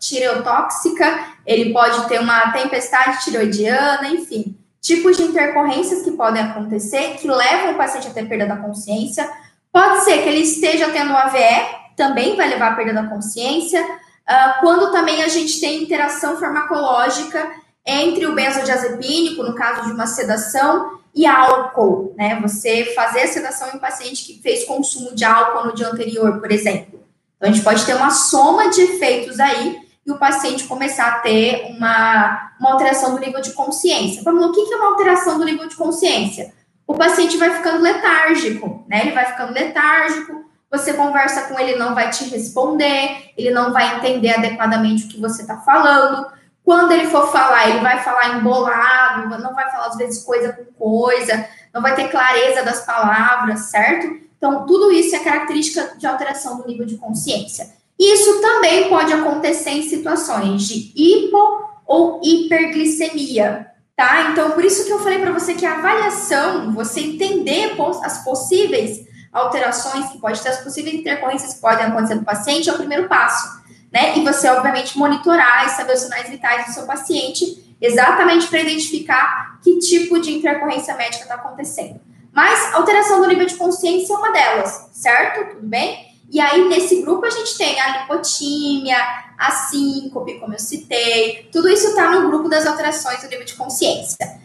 [0.00, 7.28] tireotóxica, ele pode ter uma tempestade tireoidiana, enfim, tipos de intercorrências que podem acontecer que
[7.28, 9.30] levam o paciente a ter perda da consciência.
[9.72, 13.82] Pode ser que ele esteja tendo AVE, também vai levar à perda da consciência.
[13.82, 17.50] Uh, quando também a gente tem interação farmacológica
[17.84, 22.40] entre o benzodiazepínico, no caso de uma sedação, e álcool, né?
[22.40, 26.40] Você fazer a sedação em um paciente que fez consumo de álcool no dia anterior,
[26.40, 27.00] por exemplo.
[27.36, 31.18] Então, a gente pode ter uma soma de efeitos aí e o paciente começar a
[31.20, 34.22] ter uma, uma alteração do nível de consciência.
[34.22, 36.52] Vamos o que é uma alteração do nível de consciência?
[36.92, 39.00] O paciente vai ficando letárgico, né?
[39.02, 43.96] Ele vai ficando letárgico, você conversa com ele, não vai te responder, ele não vai
[43.96, 46.26] entender adequadamente o que você está falando
[46.64, 50.64] quando ele for falar, ele vai falar embolado, não vai falar às vezes coisa com
[50.78, 54.20] coisa, não vai ter clareza das palavras, certo?
[54.36, 57.72] Então, tudo isso é característica de alteração do nível de consciência.
[57.98, 63.71] Isso também pode acontecer em situações de hipo ou hiperglicemia,
[64.02, 64.30] tá?
[64.30, 69.06] Então, por isso que eu falei para você que a avaliação, você entender as possíveis
[69.32, 73.08] alterações que pode ter, as possíveis intercorrências que podem acontecer no paciente, é o primeiro
[73.08, 73.62] passo
[73.92, 74.16] né?
[74.16, 79.58] E você, obviamente, monitorar e saber os sinais vitais do seu paciente, exatamente para identificar
[79.62, 82.00] que tipo de intercorrência médica está acontecendo.
[82.32, 85.50] Mas alteração do nível de consciência é uma delas, certo?
[85.50, 86.11] Tudo bem?
[86.32, 88.96] E aí, nesse grupo, a gente tem a lipotímia,
[89.38, 93.52] a síncope, como eu citei, tudo isso está no grupo das alterações do nível de
[93.54, 94.40] consciência.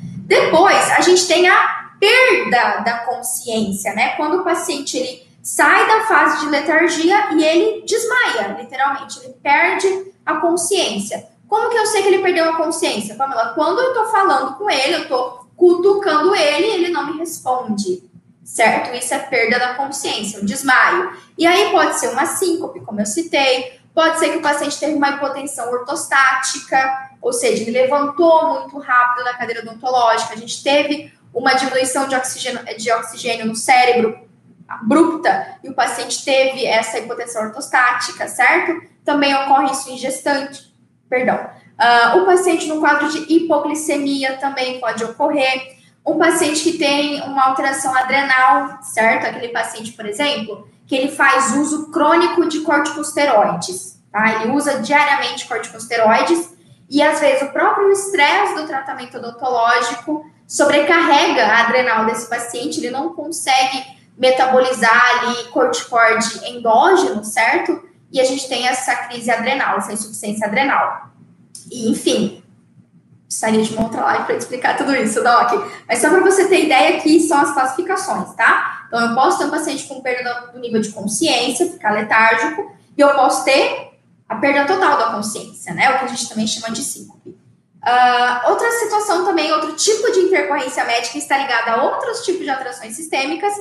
[1.02, 4.10] gente tem a perda da consciência, né?
[4.18, 10.12] Quando o paciente ele sai da fase de letargia e ele desmaia, literalmente, ele perde
[10.26, 11.26] a consciência.
[11.48, 13.54] Como que eu sei que ele perdeu a consciência, Pamela?
[13.56, 18.04] Quando eu tô falando com ele, eu tô cutucando ele, ele não me responde,
[18.48, 18.96] certo?
[18.96, 21.12] Isso é perda da consciência, um desmaio.
[21.38, 24.94] E aí pode ser uma síncope, como eu citei, pode ser que o paciente teve
[24.94, 31.14] uma hipotensão ortostática, ou seja, ele levantou muito rápido na cadeira odontológica, a gente teve
[31.34, 34.18] uma diminuição de oxigênio, de oxigênio no cérebro
[34.66, 38.82] abrupta e o paciente teve essa hipotensão ortostática, certo?
[39.04, 40.74] Também ocorre isso em gestante,
[41.10, 41.36] perdão.
[41.78, 45.77] Uh, o paciente no quadro de hipoglicemia também pode ocorrer.
[46.08, 49.28] Um paciente que tem uma alteração adrenal, certo?
[49.28, 54.42] Aquele paciente, por exemplo, que ele faz uso crônico de corticosteroides, tá?
[54.42, 56.56] Ele usa diariamente corticosteroides
[56.90, 62.90] e às vezes o próprio estresse do tratamento odontológico sobrecarrega a adrenal desse paciente, ele
[62.90, 63.86] não consegue
[64.18, 67.84] metabolizar ali corticoide endógeno, certo?
[68.12, 71.10] E a gente tem essa crise adrenal, essa insuficiência adrenal.
[71.70, 72.42] E, enfim,
[73.28, 75.52] precisaria de uma outra live para explicar tudo isso, Doc.
[75.88, 78.86] Mas só para você ter ideia, aqui são as classificações, tá?
[78.88, 83.02] Então, eu posso ter um paciente com perda do nível de consciência, ficar letárgico, e
[83.02, 85.90] eu posso ter a perda total da consciência, né?
[85.92, 87.30] O que a gente também chama de síncope.
[87.30, 92.50] Uh, outra situação também, outro tipo de intercorrência médica está ligada a outros tipos de
[92.50, 93.54] alterações sistêmicas,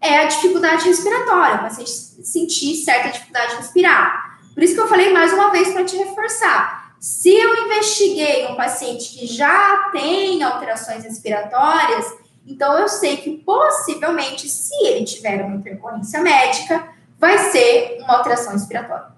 [0.00, 4.38] é a dificuldade respiratória, o paciente sentir certa dificuldade de respirar.
[4.54, 6.87] Por isso que eu falei mais uma vez para te reforçar.
[7.00, 12.04] Se eu investiguei um paciente que já tem alterações respiratórias,
[12.46, 18.52] então eu sei que possivelmente, se ele tiver uma intercorrência médica, vai ser uma alteração
[18.52, 19.08] respiratória.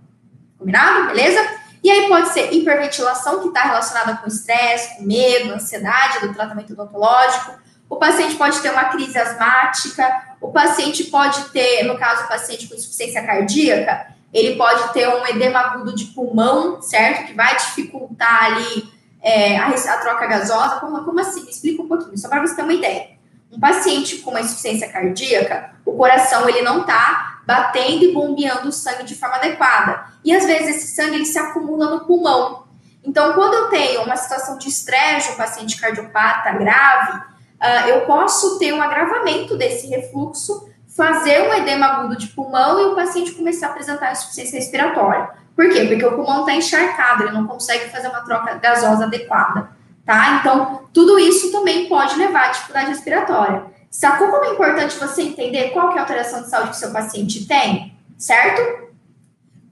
[0.59, 1.09] Combinado?
[1.09, 1.61] Beleza?
[1.83, 6.75] E aí pode ser hiperventilação, que está relacionada com estresse, com medo, ansiedade do tratamento
[6.75, 7.59] odontológico.
[7.89, 12.69] O paciente pode ter uma crise asmática, o paciente pode ter, no caso, o paciente
[12.69, 17.27] com insuficiência cardíaca, ele pode ter um edema agudo de pulmão, certo?
[17.27, 18.89] Que vai dificultar ali
[19.23, 20.81] é, a, a, troca gasosa.
[20.81, 21.45] Como, como assim?
[21.45, 23.09] Me explica um pouquinho, só para você ter uma ideia.
[23.51, 28.73] Um paciente com uma insuficiência cardíaca, o coração ele não está batendo e bombeando o
[28.73, 30.05] sangue de forma adequada.
[30.25, 32.65] E às vezes esse sangue ele se acumula no pulmão.
[33.03, 38.59] Então, quando eu tenho uma situação de estresse, um paciente cardiopata grave, uh, eu posso
[38.59, 40.70] ter um agravamento desse refluxo,
[41.01, 45.31] fazer um edema agudo de pulmão e o paciente começar a apresentar insuficiência respiratória.
[45.57, 45.87] Por quê?
[45.87, 49.71] Porque o pulmão está encharcado, ele não consegue fazer uma troca gasosa adequada,
[50.05, 50.41] tá?
[50.41, 53.65] Então, tudo isso também pode levar à dificuldade respiratória.
[53.91, 56.93] Sacou como é importante você entender qual que é a alteração de saúde que seu
[56.93, 58.91] paciente tem, certo?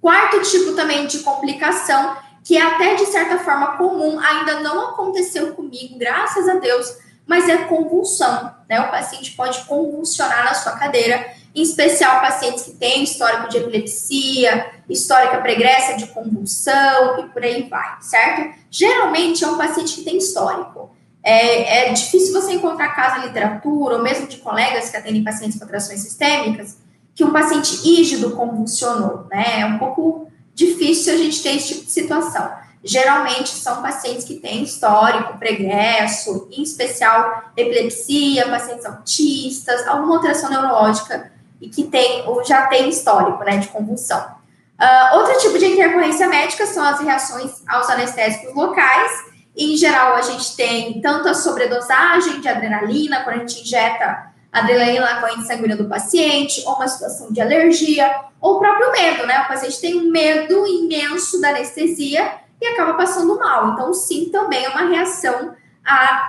[0.01, 5.53] Quarto tipo também de complicação, que é até de certa forma comum, ainda não aconteceu
[5.53, 6.97] comigo, graças a Deus,
[7.29, 8.81] mas é convulsão, né?
[8.81, 14.71] O paciente pode convulsionar na sua cadeira, em especial pacientes que têm histórico de epilepsia,
[14.89, 18.59] histórica pregressa de convulsão e por aí vai, certo?
[18.71, 20.91] Geralmente é um paciente que tem histórico.
[21.23, 25.59] É, é difícil você encontrar caso na literatura, ou mesmo de colegas que atendem pacientes
[25.59, 26.79] com atrações sistêmicas,
[27.15, 29.61] que um paciente rígido convulsionou, né?
[29.61, 32.51] É um pouco difícil a gente ter esse tipo de situação.
[32.83, 41.33] Geralmente são pacientes que têm histórico pregresso, em especial epilepsia, pacientes autistas, alguma alteração neurológica
[41.61, 44.39] e que tem ou já tem histórico, né, de convulsão.
[44.81, 49.11] Uh, outro tipo de intercorrência médica são as reações aos anestésicos locais.
[49.57, 55.15] Em geral, a gente tem tanto a sobredosagem de adrenalina, quando a gente injeta adrenalina
[55.15, 59.41] na corrente sanguínea do paciente, ou uma situação de alergia, ou o próprio medo, né?
[59.43, 63.73] O paciente tem um medo imenso da anestesia e acaba passando mal.
[63.73, 65.55] Então, sim, também é uma reação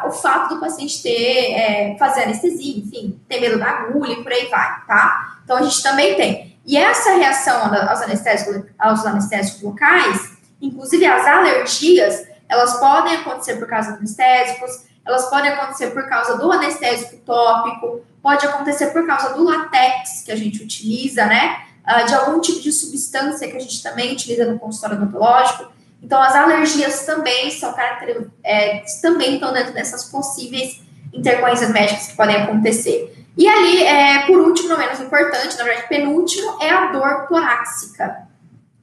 [0.01, 4.31] ao fato do paciente ter, é, fazer anestesia, enfim, ter medo da agulha e por
[4.31, 5.39] aí vai, tá?
[5.43, 6.57] Então, a gente também tem.
[6.65, 13.67] E essa reação aos anestésicos, aos anestésicos locais, inclusive as alergias, elas podem acontecer por
[13.67, 19.33] causa dos anestésicos, elas podem acontecer por causa do anestésico tópico, pode acontecer por causa
[19.33, 21.63] do latex que a gente utiliza, né?
[21.87, 25.71] Uh, de algum tipo de substância que a gente também utiliza no consultório odontológico.
[26.01, 27.75] Então, as alergias também são
[28.43, 30.81] é, também estão dentro dessas possíveis
[31.13, 33.15] intercorrências médicas que podem acontecer.
[33.37, 38.27] E ali, é, por último, não menos importante, na verdade, penúltimo, é a dor torácica,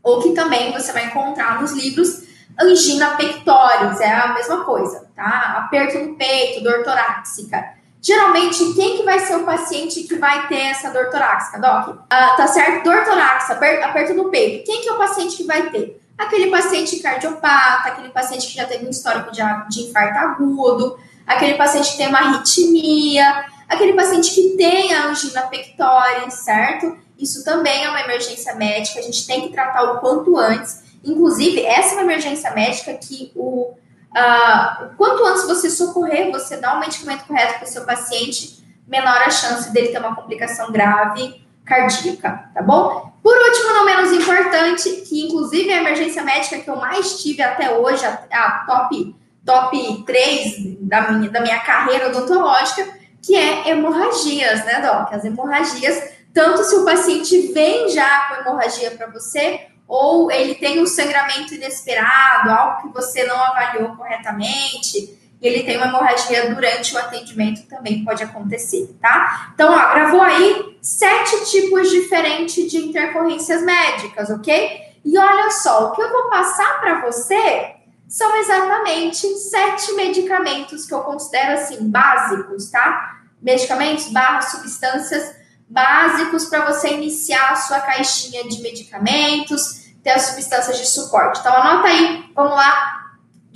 [0.02, 2.24] ou que também você vai encontrar nos livros
[2.59, 5.57] angina pectoris, é a mesma coisa, tá?
[5.59, 7.76] Aperto no peito, dor torácica.
[8.00, 11.98] Geralmente, quem que vai ser o paciente que vai ter essa dor torácica, Doc?
[12.09, 12.85] Ah, tá certo?
[12.85, 14.64] Dor torácica, aperto no peito.
[14.64, 16.00] Quem que é o paciente que vai ter?
[16.16, 21.55] Aquele paciente cardiopata, aquele paciente que já teve um histórico de, de infarto agudo, aquele
[21.55, 26.96] paciente que tem uma arritmia, aquele paciente que tem a angina pectoris, certo?
[27.18, 30.83] Isso também é uma emergência médica, a gente tem que tratar o quanto antes.
[31.05, 33.74] Inclusive, essa é uma emergência médica que o
[34.16, 39.22] uh, quanto antes você socorrer, você dá o medicamento correto para o seu paciente, menor
[39.22, 43.12] a chance dele ter uma complicação grave cardíaca, tá bom?
[43.27, 47.77] Por último, não menos importante, que inclusive a emergência médica que eu mais tive até
[47.77, 52.89] hoje, a, a top, top 3 da minha, da minha carreira odontológica,
[53.21, 55.12] que é hemorragias, né, Doc?
[55.12, 60.81] As hemorragias, tanto se o paciente vem já com hemorragia para você, ou ele tem
[60.81, 66.94] um sangramento inesperado, algo que você não avaliou corretamente, e ele tem uma hemorragia durante
[66.94, 69.51] o atendimento, também pode acontecer, tá?
[69.55, 74.81] Então, ó, gravou aí sete tipos diferentes de intercorrências médicas, ok?
[75.05, 77.75] E olha só, o que eu vou passar para você
[78.09, 83.20] são exatamente sete medicamentos que eu considero assim básicos, tá?
[83.42, 85.35] Medicamentos barra substâncias
[85.68, 91.40] básicos para você iniciar a sua caixinha de medicamentos, ter as substâncias de suporte.
[91.40, 93.06] Então anota aí, vamos lá,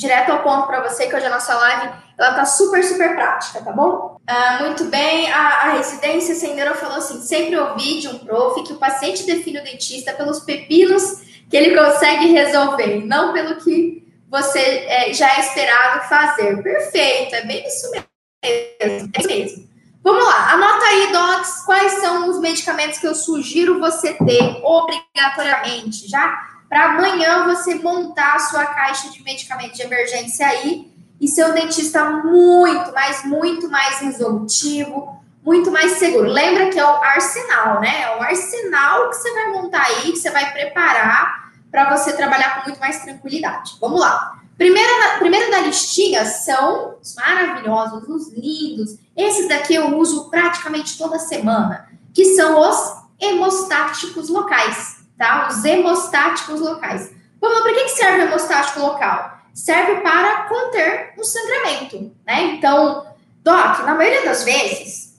[0.01, 3.63] direto ao ponto para você, que hoje a nossa live ela tá super, super prática,
[3.63, 4.19] tá bom?
[4.27, 8.73] Ah, muito bem, a, a residência senhora falou assim: sempre ouvi de um prof que
[8.73, 14.59] o paciente define o dentista pelos pepinos que ele consegue resolver, não pelo que você
[14.59, 16.63] é, já é esperado fazer.
[16.63, 18.07] Perfeito, é bem isso mesmo.
[18.43, 19.71] É isso mesmo.
[20.03, 26.09] Vamos lá, anota aí, Docs, quais são os medicamentos que eu sugiro você ter obrigatoriamente,
[26.09, 26.49] já?
[26.71, 30.89] Para amanhã você montar a sua caixa de medicamentos de emergência aí
[31.21, 36.29] e ser um dentista muito, mas muito mais resolutivo, muito mais seguro.
[36.29, 38.03] Lembra que é o arsenal, né?
[38.03, 42.61] É o arsenal que você vai montar aí, que você vai preparar para você trabalhar
[42.61, 43.77] com muito mais tranquilidade.
[43.81, 44.39] Vamos lá.
[44.57, 48.97] Primeira, primeiro da listinha são os maravilhosos, os lindos.
[49.17, 55.49] Esses daqui eu uso praticamente toda semana, que são os hemostáticos locais, tá?
[55.51, 57.13] Os hemostáticos locais.
[57.39, 59.39] Vamos para que serve o hemostático local?
[59.53, 62.55] Serve para conter o sangramento, né?
[62.55, 63.07] Então,
[63.43, 65.15] Doc, na maioria das vezes,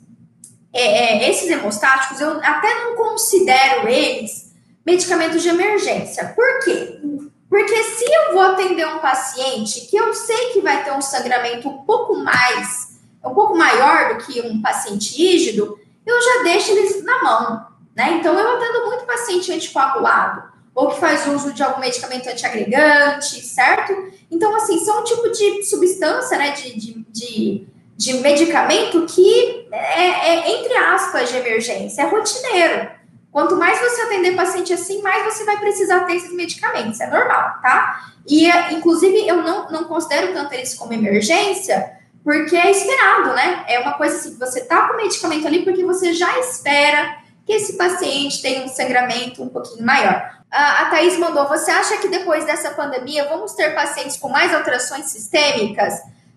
[0.74, 4.52] é, é, esses hemostáticos eu até não considero eles
[4.84, 6.34] medicamentos de emergência.
[6.36, 7.00] Por quê?
[7.48, 11.70] Porque se eu vou atender um paciente que eu sei que vai ter um sangramento
[11.70, 17.04] um pouco mais, um pouco maior do que um paciente rígido, eu já deixo eles
[17.04, 18.18] na mão, né?
[18.20, 24.12] Então eu atendo muito paciente anticoagulado ou que faz uso de algum medicamento antiagregante, certo?
[24.30, 30.30] Então, assim, são um tipo de substância, né, de, de, de, de medicamento que é,
[30.30, 32.90] é, entre aspas, de emergência, é rotineiro.
[33.32, 37.62] Quanto mais você atender paciente assim, mais você vai precisar ter esses medicamentos, é normal,
[37.62, 38.12] tá?
[38.28, 43.66] E, inclusive, eu não, não considero tanto eles como emergência, porque é esperado, né?
[43.68, 47.78] É uma coisa assim, você tá com medicamento ali porque você já espera que esse
[47.78, 50.42] paciente tenha um sangramento um pouquinho maior.
[50.50, 54.54] A, a Thaís mandou, você acha que depois dessa pandemia vamos ter pacientes com mais
[54.54, 55.94] alterações sistêmicas?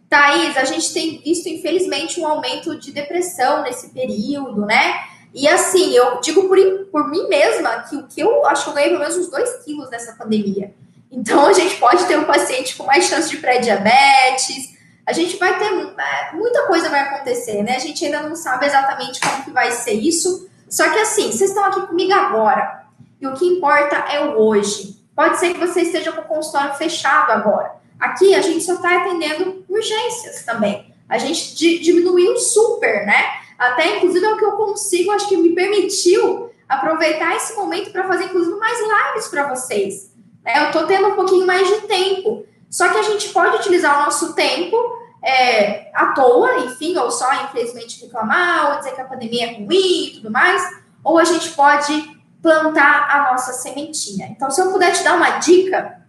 [0.08, 5.00] Thaís, a gente tem visto, infelizmente, um aumento de depressão nesse período, né?
[5.34, 6.56] E assim, eu digo por,
[6.92, 9.64] por mim mesma que o que eu acho que eu ganhei pelo menos uns 2
[9.64, 10.72] quilos nessa pandemia.
[11.10, 14.74] Então, a gente pode ter um paciente com mais chance de pré-diabetes,
[15.06, 17.76] a gente vai ter é, muita coisa vai acontecer, né?
[17.76, 20.48] A gente ainda não sabe exatamente como que vai ser isso.
[20.68, 22.84] Só que assim, vocês estão aqui comigo agora.
[23.20, 25.02] E o que importa é o hoje.
[25.14, 27.76] Pode ser que você esteja com o consultório fechado agora.
[27.98, 30.92] Aqui a gente só está atendendo urgências também.
[31.08, 33.24] A gente diminuiu super, né?
[33.58, 38.08] Até, inclusive, é o que eu consigo, acho que me permitiu aproveitar esse momento para
[38.08, 40.10] fazer, inclusive, mais lives para vocês.
[40.44, 42.44] É, eu estou tendo um pouquinho mais de tempo.
[42.68, 44.76] Só que a gente pode utilizar o nosso tempo
[45.24, 50.06] é, à toa, enfim, ou só, infelizmente, reclamar, ou dizer que a pandemia é ruim
[50.06, 50.62] e tudo mais,
[51.02, 54.28] ou a gente pode plantar a nossa sementinha.
[54.30, 56.02] Então, se eu puder te dar uma dica,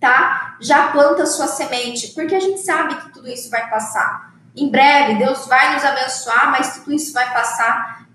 [0.00, 0.56] tá?
[0.60, 5.16] Já planta sua semente, porque a gente sabe que tudo isso vai passar em breve,
[5.16, 8.06] Deus vai nos abençoar, mas tudo isso vai passar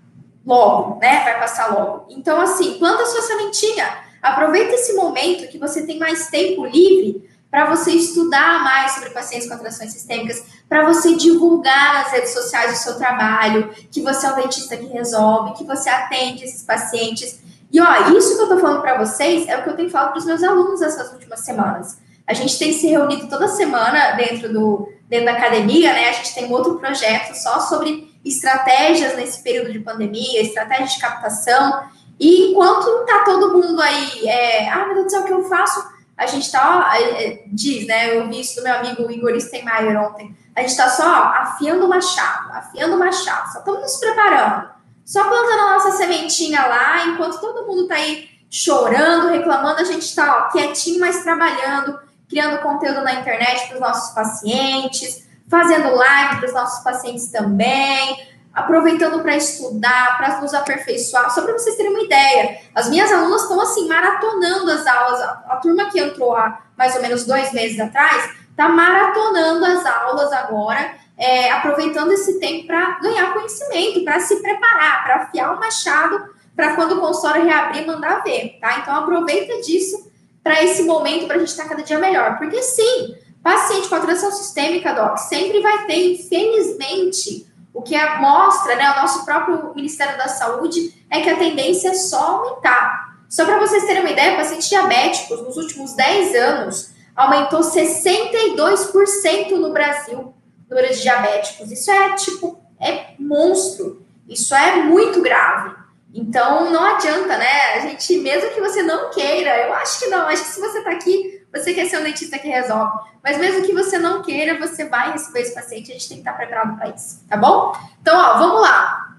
[0.44, 1.22] logo, né?
[1.22, 2.06] Vai passar logo.
[2.08, 3.86] Então, assim, planta sua sementinha.
[4.20, 9.48] Aproveita esse momento que você tem mais tempo livre para você estudar mais sobre pacientes
[9.48, 14.32] com atrações sistêmicas, para você divulgar nas redes sociais o seu trabalho, que você é
[14.32, 17.40] um dentista que resolve, que você atende esses pacientes.
[17.72, 20.10] E ó, isso que eu tô falando para vocês é o que eu tenho falado
[20.10, 21.98] para os meus alunos essas últimas semanas.
[22.26, 26.08] A gente tem se reunido toda semana dentro do dentro da academia, né?
[26.08, 31.00] A gente tem um outro projeto só sobre estratégias nesse período de pandemia, estratégias de
[31.00, 31.82] captação.
[32.18, 35.48] E enquanto tá todo mundo aí, é, ah, meu Deus do céu, o que eu
[35.48, 35.84] faço?
[36.20, 38.14] A gente tá, é, diz, né?
[38.14, 40.36] Eu vi isso do meu amigo Igor Steinmeier ontem.
[40.54, 44.68] A gente está só afiando o machado, afiando o machado, só estamos nos preparando.
[45.02, 50.02] Só plantando a nossa sementinha lá, enquanto todo mundo está aí chorando, reclamando, a gente
[50.02, 51.98] está quietinho, mas trabalhando,
[52.28, 58.28] criando conteúdo na internet para os nossos pacientes, fazendo live para os nossos pacientes também,
[58.52, 61.30] aproveitando para estudar, para nos aperfeiçoar.
[61.30, 65.20] Só para vocês terem uma ideia, as minhas alunas estão assim, maratonando as aulas.
[65.20, 69.86] A, a turma que entrou há mais ou menos dois meses atrás está maratonando as
[69.86, 75.60] aulas agora, é, aproveitando esse tempo para ganhar conhecimento, para se preparar, para afiar o
[75.60, 78.78] machado, para quando o consultório reabrir, mandar ver, tá?
[78.80, 80.10] Então aproveita disso
[80.42, 82.38] para esse momento, para a gente estar tá cada dia melhor.
[82.38, 88.90] Porque sim, paciente com atração sistêmica, Doc, sempre vai ter, infelizmente, o que mostra, né,
[88.92, 93.10] o nosso próprio Ministério da Saúde, é que a tendência é só aumentar.
[93.28, 99.72] Só para vocês terem uma ideia, pacientes diabéticos, nos últimos 10 anos, aumentou 62% no
[99.72, 100.34] Brasil,
[100.68, 101.70] número de diabéticos.
[101.70, 104.04] Isso é, tipo, é monstro.
[104.28, 105.74] Isso é muito grave.
[106.12, 107.74] Então, não adianta, né?
[107.74, 110.78] A gente, mesmo que você não queira, eu acho que não, acho que se você
[110.78, 113.10] está aqui, você quer ser um dentista que resolve.
[113.22, 116.22] Mas mesmo que você não queira, você vai receber esse paciente, a gente tem que
[116.22, 117.72] estar preparado para isso, tá bom?
[118.00, 119.10] Então, ó, vamos lá.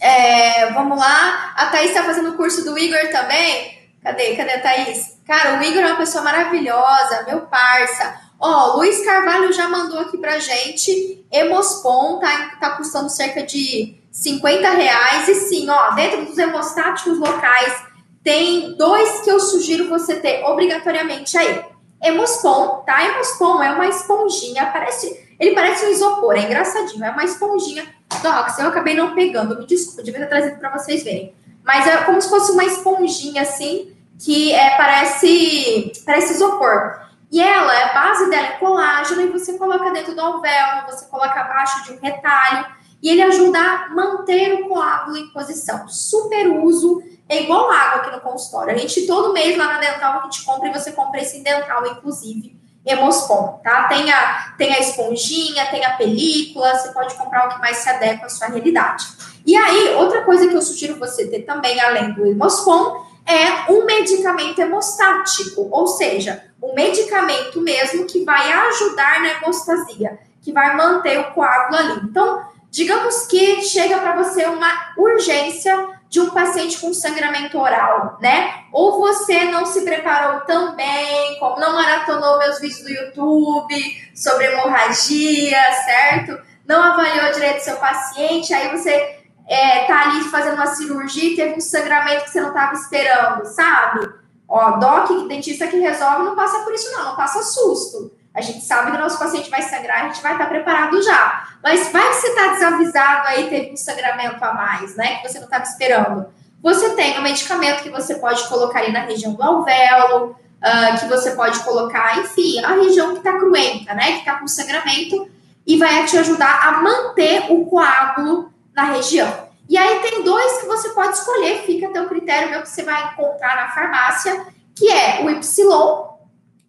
[0.00, 1.52] É, vamos lá.
[1.56, 3.78] A Thaís está fazendo o curso do Igor também.
[4.02, 4.34] Cadê?
[4.34, 5.18] Cadê a Thaís?
[5.26, 8.20] Cara, o Igor é uma pessoa maravilhosa, meu parça.
[8.40, 11.24] Ó, Luiz Carvalho já mandou aqui pra gente.
[11.30, 15.28] Hemospon tá, tá custando cerca de 50 reais.
[15.28, 17.84] E sim, ó, dentro dos hemostáticos locais,
[18.24, 21.64] tem dois que eu sugiro você ter obrigatoriamente aí.
[22.02, 23.04] Hemospon, tá?
[23.04, 27.84] Hemospon é uma esponjinha, parece, ele parece um isopor, é engraçadinho, é uma esponjinha.
[28.22, 31.34] Docs, eu acabei não pegando, me desculpa, devia ter trazido para vocês verem.
[31.64, 37.00] Mas é como se fosse uma esponjinha assim, que é, parece, parece isopor.
[37.30, 41.40] E ela, a base dela é colágeno, e você coloca dentro do alvéolo, você coloca
[41.40, 42.66] abaixo de um retalho,
[43.02, 45.88] e ele ajuda a manter o coágulo em posição.
[45.88, 48.74] Super uso, é igual água aqui no consultório.
[48.74, 51.86] A gente, todo mês lá na Dental, a gente compra e você compra esse Dental,
[51.86, 53.84] inclusive, Hemospon, tá?
[53.84, 57.88] Tem a, tem a esponjinha, tem a película, você pode comprar o que mais se
[57.88, 59.06] adequa à sua realidade.
[59.46, 63.84] E aí, outra coisa que eu sugiro você ter também, além do Hemospon, é um
[63.84, 71.18] medicamento hemostático, ou seja, um medicamento mesmo que vai ajudar na hemostasia, que vai manter
[71.20, 72.00] o coágulo ali.
[72.04, 78.64] Então, digamos que chega para você uma urgência de um paciente com sangramento oral, né?
[78.70, 84.44] Ou você não se preparou tão bem, como não maratonou meus vídeos do YouTube sobre
[84.44, 86.38] hemorragia, certo?
[86.68, 91.54] Não avaliou direito seu paciente, aí você é, tá ali fazendo uma cirurgia e teve
[91.54, 94.12] um sangramento que você não estava esperando, sabe?
[94.46, 98.12] Ó, doc, dentista que resolve não passa por isso não, não passa susto.
[98.34, 101.48] A gente sabe que o nosso paciente vai sangrar, a gente vai estar preparado já.
[101.62, 105.16] Mas vai que você está desavisado aí, teve um sangramento a mais, né?
[105.16, 106.26] Que você não estava esperando.
[106.62, 111.06] Você tem um medicamento que você pode colocar aí na região do alvéolo, uh, que
[111.06, 114.12] você pode colocar, enfim, a região que está cruenta, né?
[114.12, 115.30] Que está com sangramento,
[115.66, 119.50] e vai te ajudar a manter o coágulo na região.
[119.68, 122.82] E aí tem dois que você pode escolher, fica a teu critério, meu que você
[122.82, 126.11] vai encontrar na farmácia, que é o Y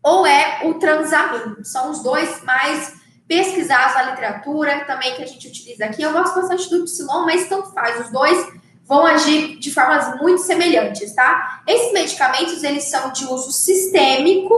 [0.04, 1.64] ou é o transamin.
[1.64, 6.04] São os dois mais pesquisados na literatura, também que a gente utiliza aqui.
[6.04, 8.54] Eu gosto bastante do Y, mas tanto faz, os dois
[8.86, 11.62] vão agir de formas muito semelhantes, tá?
[11.66, 14.54] Esses medicamentos, eles são de uso sistêmico,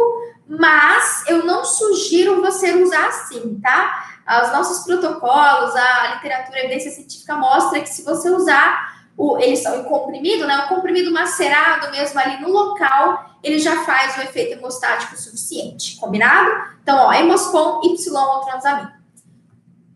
[0.48, 4.04] mas eu não sugiro você usar assim, tá?
[4.44, 9.60] Os nossos protocolos, a literatura, a evidência científica mostra que se você usar o, eles
[9.60, 10.66] são em comprimido, né?
[10.66, 16.52] O comprimido macerado mesmo ali no local, ele já faz o efeito hemostático suficiente, combinado?
[16.82, 18.88] Então, ó, Hemospon Y ou transamin.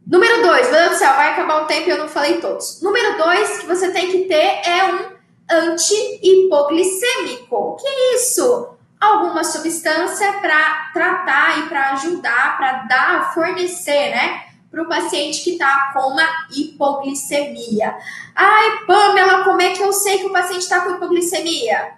[0.06, 2.80] Número dois, meu Deus do céu, vai acabar o tempo e eu não falei todos.
[2.82, 5.10] Número dois que você tem que ter é um
[5.50, 7.56] anti-hipoglicêmico.
[7.56, 8.76] O que é isso?
[9.00, 14.44] Alguma substância para tratar e para ajudar, para dar, fornecer, né?
[14.70, 17.98] Para o paciente que está com uma hipoglicemia.
[18.36, 21.98] Ai, Pamela, como é que eu sei que o paciente está com hipoglicemia?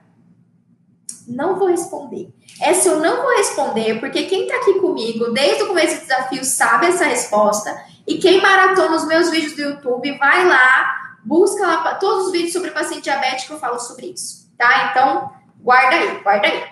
[1.31, 2.29] Não vou responder.
[2.61, 6.43] Essa eu não vou responder, porque quem está aqui comigo desde o começo do desafio
[6.43, 7.83] sabe essa resposta.
[8.05, 12.53] E quem maratona os meus vídeos do YouTube, vai lá, busca lá todos os vídeos
[12.53, 14.89] sobre paciente diabético, eu falo sobre isso, tá?
[14.91, 16.63] Então, guarda aí, guarda aí.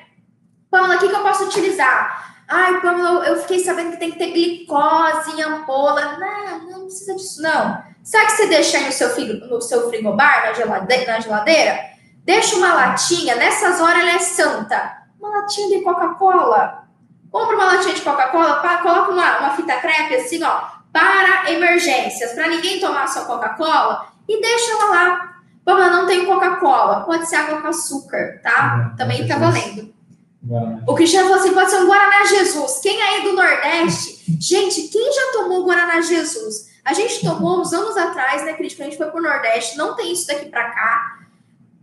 [0.70, 2.44] Pamela, o que, que eu posso utilizar?
[2.48, 6.18] Ai, Pamela, eu fiquei sabendo que tem que ter glicose em ampola.
[6.18, 7.82] Não, não precisa disso, não.
[8.04, 11.99] Sabe que você deixa aí no seu, no seu frigobar, na geladeira, na geladeira?
[12.24, 14.98] Deixa uma latinha, nessas horas ela é santa.
[15.20, 16.84] Uma latinha de Coca-Cola.
[17.32, 20.62] Compra uma latinha de Coca-Cola, coloca uma, uma fita crepe assim, ó.
[20.92, 25.36] para emergências, para ninguém tomar sua Coca-Cola, e deixa ela lá.
[25.66, 28.94] Pô, mas não tem Coca-Cola, pode ser água com açúcar, tá?
[28.98, 29.94] Também tá valendo.
[30.88, 32.80] O Cristiano falou assim: pode ser um Guaraná Jesus.
[32.82, 34.20] Quem aí do Nordeste?
[34.40, 36.70] Gente, quem já tomou Guaraná Jesus?
[36.84, 38.80] A gente tomou uns anos atrás, né, Cris?
[38.80, 41.19] a gente foi pro Nordeste, não tem isso daqui pra cá.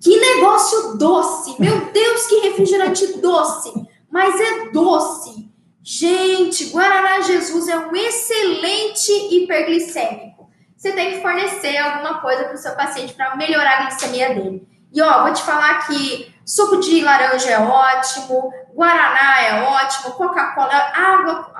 [0.00, 1.56] Que negócio doce!
[1.58, 3.72] Meu Deus, que refrigerante doce!
[4.10, 5.50] Mas é doce.
[5.82, 10.50] Gente, Guaraná Jesus é um excelente hiperglicêmico.
[10.76, 14.68] Você tem que fornecer alguma coisa para o seu paciente para melhorar a glicemia dele.
[14.92, 20.72] E ó, vou te falar que suco de laranja é ótimo, guaraná é ótimo, Coca-Cola,
[20.94, 21.52] água,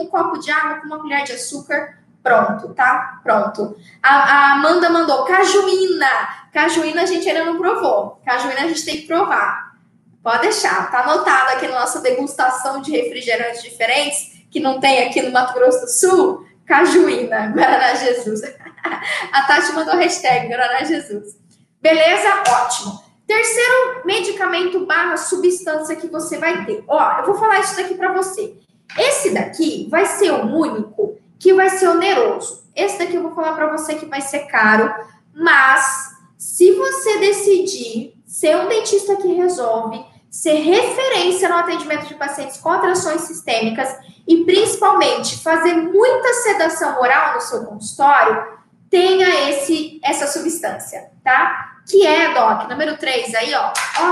[0.00, 3.20] um copo de água com uma colher de açúcar, pronto, tá?
[3.22, 3.76] Pronto.
[4.02, 6.08] A, a Amanda mandou cajuína.
[6.52, 8.18] Cajuína a gente ainda não provou.
[8.24, 9.74] Cajuína a gente tem que provar.
[10.22, 15.20] Pode deixar, tá anotado aqui na nossa degustação de refrigerantes diferentes, que não tem aqui
[15.20, 18.40] no Mato Grosso do Sul, cajuína, Guaraná Jesus.
[19.32, 21.36] A Tati mandou hashtag Guaraná Jesus.
[21.78, 22.42] Beleza?
[22.48, 23.04] Ótimo.
[23.26, 26.82] Terceiro medicamento barra substância que você vai ter.
[26.88, 28.54] Ó, eu vou falar isso daqui para você.
[28.98, 32.64] Esse daqui vai ser o único que vai ser oneroso.
[32.74, 34.90] Esse daqui eu vou falar para você que vai ser caro,
[35.34, 42.56] mas se você decidir ser um dentista que resolve, ser referência no atendimento de pacientes
[42.56, 43.94] com atrações sistêmicas
[44.26, 48.42] e principalmente fazer muita sedação oral no seu consultório,
[48.88, 51.72] tenha esse essa substância, tá?
[51.86, 53.70] que é, Doc, número 3 aí, ó,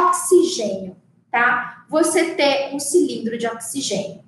[0.08, 0.98] oxigênio,
[1.30, 1.86] tá?
[1.88, 4.22] Você ter um cilindro de oxigênio.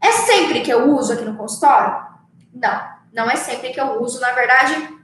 [0.00, 2.07] É sempre que eu uso aqui no consultório?
[2.54, 2.82] Não,
[3.12, 4.20] não é sempre que eu uso.
[4.20, 4.96] Na verdade,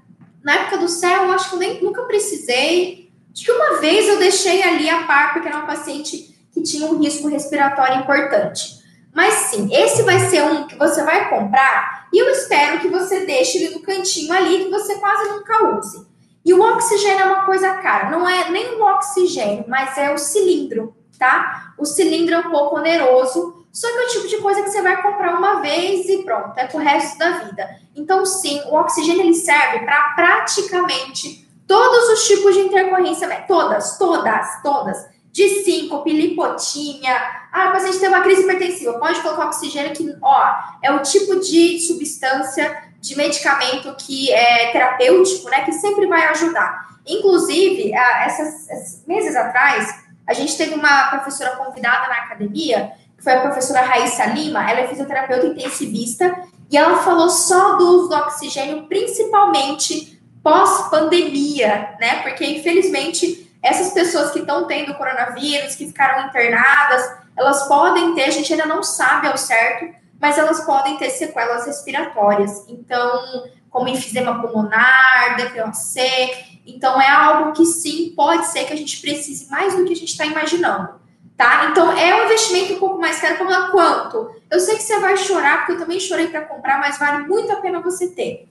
[0.42, 3.10] na época do céu, eu acho que nem, nunca precisei.
[3.32, 6.86] Acho que uma vez eu deixei ali a par, porque era uma paciente que tinha
[6.86, 8.84] um risco respiratório importante.
[9.12, 13.24] Mas sim, esse vai ser um que você vai comprar e eu espero que você
[13.24, 16.06] deixe ele no cantinho ali, que você quase nunca use.
[16.44, 20.18] E o oxigênio é uma coisa cara, não é nem o oxigênio, mas é o
[20.18, 21.74] cilindro, tá?
[21.78, 24.80] O cilindro é um pouco oneroso, só que é o tipo de coisa que você
[24.80, 27.68] vai comprar uma vez e pronto, é pro resto da vida.
[27.96, 33.44] Então, sim, o oxigênio ele serve para praticamente todos os tipos de intercorrência, né?
[33.48, 35.12] todas, todas, todas.
[35.32, 37.20] De síncope, lipotímia.
[37.52, 41.40] Ah, o paciente tem uma crise hipertensiva, pode colocar oxigênio que, ó, é o tipo
[41.40, 46.90] de substância de medicamento que é terapêutico, né, que sempre vai ajudar.
[47.04, 53.32] Inclusive, essas, esses meses atrás, a gente teve uma professora convidada na academia, que foi
[53.32, 58.16] a professora Raíssa Lima, ela é fisioterapeuta intensivista, e ela falou só do uso do
[58.16, 67.16] oxigênio, principalmente pós-pandemia, né, porque infelizmente essas pessoas que estão tendo coronavírus, que ficaram internadas,
[67.34, 71.66] elas podem ter, a gente ainda não sabe ao certo, mas elas podem ter sequelas
[71.66, 72.64] respiratórias.
[72.68, 76.62] Então, como enfisema pulmonar, DPOC.
[76.66, 79.96] Então, é algo que sim, pode ser que a gente precise mais do que a
[79.96, 80.90] gente está imaginando.
[81.36, 81.68] Tá?
[81.70, 83.36] Então, é um investimento um pouco mais caro.
[83.38, 84.30] Como quanto?
[84.50, 87.50] Eu sei que você vai chorar, porque eu também chorei para comprar, mas vale muito
[87.52, 88.48] a pena você ter.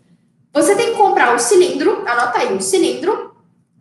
[0.51, 3.33] Você tem que comprar o cilindro, anota aí, o cilindro.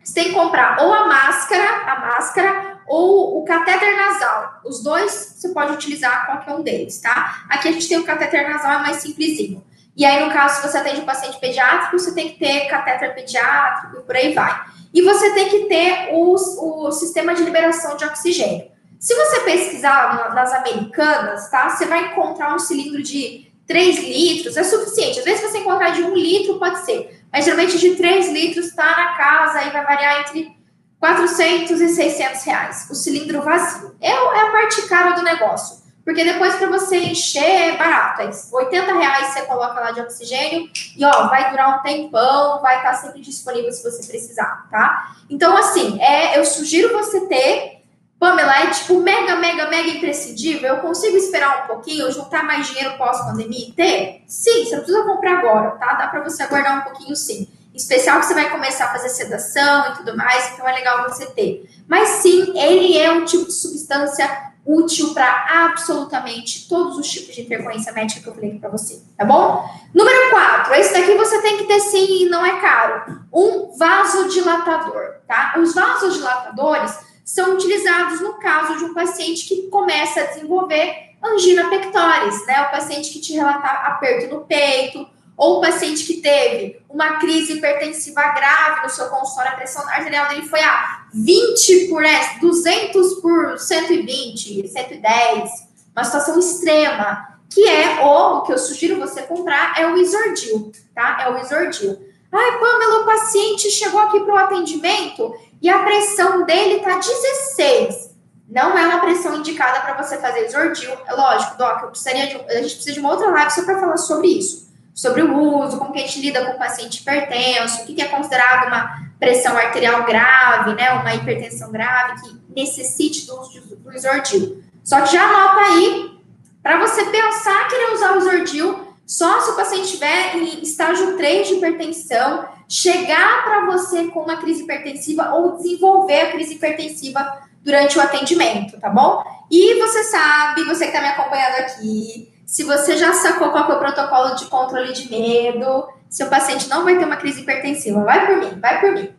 [0.03, 4.61] Você tem que comprar ou a máscara, a máscara, ou o catéter nasal.
[4.65, 7.45] Os dois você pode utilizar qualquer um deles, tá?
[7.49, 9.63] Aqui a gente tem o catéter nasal, é mais simplesinho.
[9.95, 13.13] E aí, no caso, se você atende um paciente pediátrico, você tem que ter catéter
[13.13, 14.63] pediátrico e por aí vai.
[14.93, 18.72] E você tem que ter o, o sistema de liberação de oxigênio.
[19.03, 21.69] Se você pesquisar nas americanas, tá?
[21.69, 25.19] Você vai encontrar um cilindro de 3 litros, é suficiente.
[25.19, 27.21] Às vezes, você encontrar de 1 litro, pode ser.
[27.29, 30.55] Mas geralmente de 3 litros está na casa e vai variar entre
[31.01, 33.93] 400 e 600 reais, o cilindro vazio.
[33.99, 38.31] É, é a parte cara do negócio, porque depois para você encher é barato, é
[38.53, 42.93] 80 reais você coloca lá de oxigênio e ó, vai durar um tempão, vai estar
[42.93, 45.17] sempre disponível se você precisar, tá?
[45.29, 47.82] Então, assim, é, eu sugiro você ter.
[48.23, 50.75] Pamela, é tipo mega, mega, mega imprescindível.
[50.75, 54.23] Eu consigo esperar um pouquinho, juntar mais dinheiro pós-pandemia e ter?
[54.25, 55.93] Sim, você precisa comprar agora, tá?
[55.95, 59.87] Dá para você aguardar um pouquinho sim especial que você vai começar a fazer sedação
[59.87, 61.67] e tudo mais, então é legal você ter.
[61.87, 64.29] Mas sim, ele é um tipo de substância
[64.65, 69.01] útil para absolutamente todos os tipos de intercorrência médica que eu falei aqui para você,
[69.17, 69.67] tá bom?
[69.93, 73.25] Número 4, esse daqui você tem que ter sim e não é caro.
[73.33, 75.55] Um vasodilatador, tá?
[75.57, 82.45] Os vasodilatadores são utilizados no caso de um paciente que começa a desenvolver angina pectoris,
[82.45, 82.61] né?
[82.63, 85.07] O paciente que te relata aperto no peito,
[85.37, 90.27] ou o paciente que teve uma crise hipertensiva grave no seu consultório, a pressão arterial
[90.29, 92.03] dele foi a 20 por
[92.41, 95.51] 200 por 120, 110,
[95.95, 100.71] uma situação extrema, que é o, o que eu sugiro você comprar é o Isordil,
[100.93, 101.19] tá?
[101.21, 101.99] É o Isordil.
[102.31, 108.13] Ai, Pamela, o paciente chegou aqui para o atendimento e a pressão dele tá 16.
[108.49, 110.91] Não é uma pressão indicada para você fazer Isordil.
[111.07, 113.79] É lógico, Doc, eu precisaria de, a gente precisa de uma outra live só para
[113.79, 114.69] falar sobre isso.
[114.93, 118.01] Sobre o uso, como que a gente lida com o paciente hipertenso, o que, que
[118.01, 120.91] é considerado uma pressão arterial grave, né?
[120.91, 124.61] Uma hipertensão grave que necessite do uso do Isordil.
[124.83, 126.19] Só que já anota aí
[126.61, 131.47] para você pensar querer usar o Isordil só se o paciente estiver em estágio 3
[131.47, 137.97] de hipertensão, chegar para você com uma crise hipertensiva ou desenvolver a crise hipertensiva durante
[137.97, 139.23] o atendimento, tá bom?
[139.49, 143.75] E você sabe, você que está me acompanhando aqui, se você já sacou qual é
[143.75, 148.03] o protocolo de controle de medo, seu paciente não vai ter uma crise hipertensiva.
[148.03, 149.13] Vai por mim, vai por mim.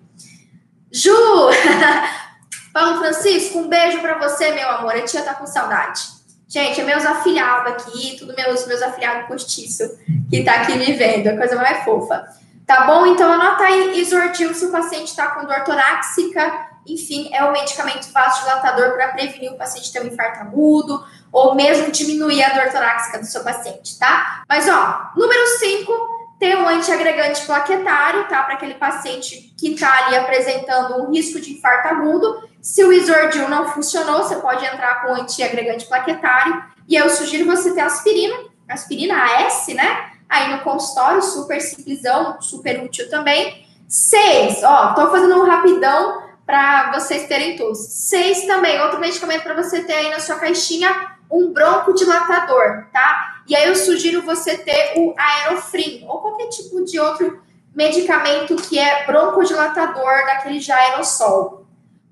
[0.92, 1.10] Ju!
[2.72, 4.94] Paulo Francisco, um beijo para você, meu amor.
[4.94, 6.13] A tia tá com saudade.
[6.54, 9.98] Gente, é meus afilhados aqui, tudo meus, meus afilhados postiço
[10.30, 12.28] que tá aqui me vendo, a coisa mais fofa.
[12.64, 13.06] Tá bom?
[13.06, 18.08] Então anota aí Isordil se o paciente tá com dor torácica, enfim, é o medicamento
[18.12, 23.18] vasodilatador para prevenir o paciente ter um infarto agudo ou mesmo diminuir a dor torácica
[23.18, 24.44] do seu paciente, tá?
[24.48, 28.42] Mas ó, número 5, ter um antiagregante plaquetário, tá?
[28.42, 33.46] Para aquele paciente que tá ali apresentando um risco de infarto agudo se o Isordil
[33.46, 36.64] não funcionou, você pode entrar com antiagregante plaquetário.
[36.88, 38.34] E eu sugiro você ter aspirina,
[38.66, 40.12] aspirina AS, né?
[40.26, 43.66] Aí no consultório, super simplesão, super útil também.
[43.86, 47.80] Seis, ó, tô fazendo um rapidão para vocês terem todos.
[47.80, 50.88] Seis também, outro medicamento para você ter aí na sua caixinha,
[51.30, 53.33] um broncodilatador, tá?
[53.46, 57.42] E aí eu sugiro você ter o Aerofrim ou qualquer tipo de outro
[57.74, 61.66] medicamento que é broncodilatador daquele já aerosol.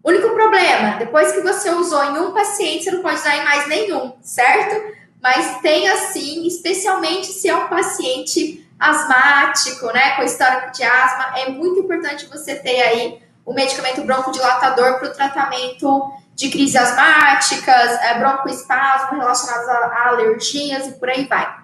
[0.04, 3.68] Único problema, depois que você usou em um paciente, você não pode usar em mais
[3.68, 4.96] nenhum, certo?
[5.22, 11.50] Mas tem assim, especialmente se é um paciente asmático, né, com histórico de asma, é
[11.50, 18.18] muito importante você ter aí o medicamento broncodilatador para o tratamento de crises asmáticas, é,
[18.18, 21.62] broncoespasmo relacionados a, a alergias e por aí vai.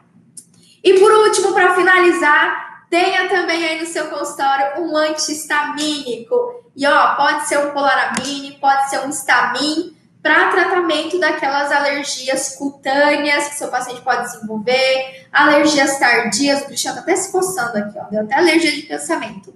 [0.83, 6.65] E por último, para finalizar, tenha também aí no seu consultório um antihistamínico.
[6.77, 13.49] E ó, pode ser um polaramine, pode ser um stamin para tratamento daquelas alergias cutâneas
[13.49, 18.05] que seu paciente pode desenvolver, alergias tardias, o Cristiano tá até se coçando aqui, ó,
[18.05, 19.55] deu até alergia de pensamento.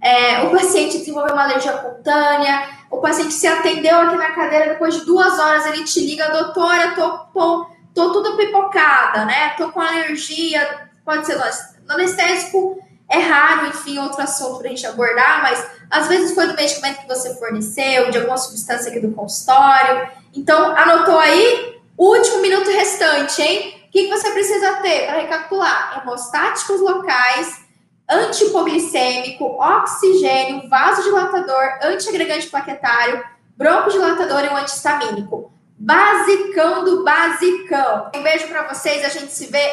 [0.00, 4.94] É, o paciente desenvolveu uma alergia cutânea, o paciente se atendeu aqui na cadeira, depois
[4.94, 9.54] de duas horas ele te liga, doutora, tô, tô, tô tudo pipocada, né?
[9.56, 11.40] Tô com alergia, pode ser
[11.88, 12.78] anestésico,
[13.08, 17.08] é raro, enfim, outro assunto para gente abordar, mas às vezes foi do medicamento que
[17.08, 20.08] você forneceu, de alguma substância aqui do consultório.
[20.34, 21.80] Então, anotou aí?
[21.96, 23.82] Último minuto restante, hein?
[23.88, 26.02] O que, que você precisa ter para recapitular?
[26.02, 27.61] Hemostáticos locais,
[28.10, 33.24] antipoglicêmico, oxigênio, vasodilatador, antiagregante plaquetário,
[33.56, 35.52] broncodilatador e um antihistamínico.
[35.78, 38.10] Basicão do basicão.
[38.14, 39.72] Um beijo para vocês, a gente se vê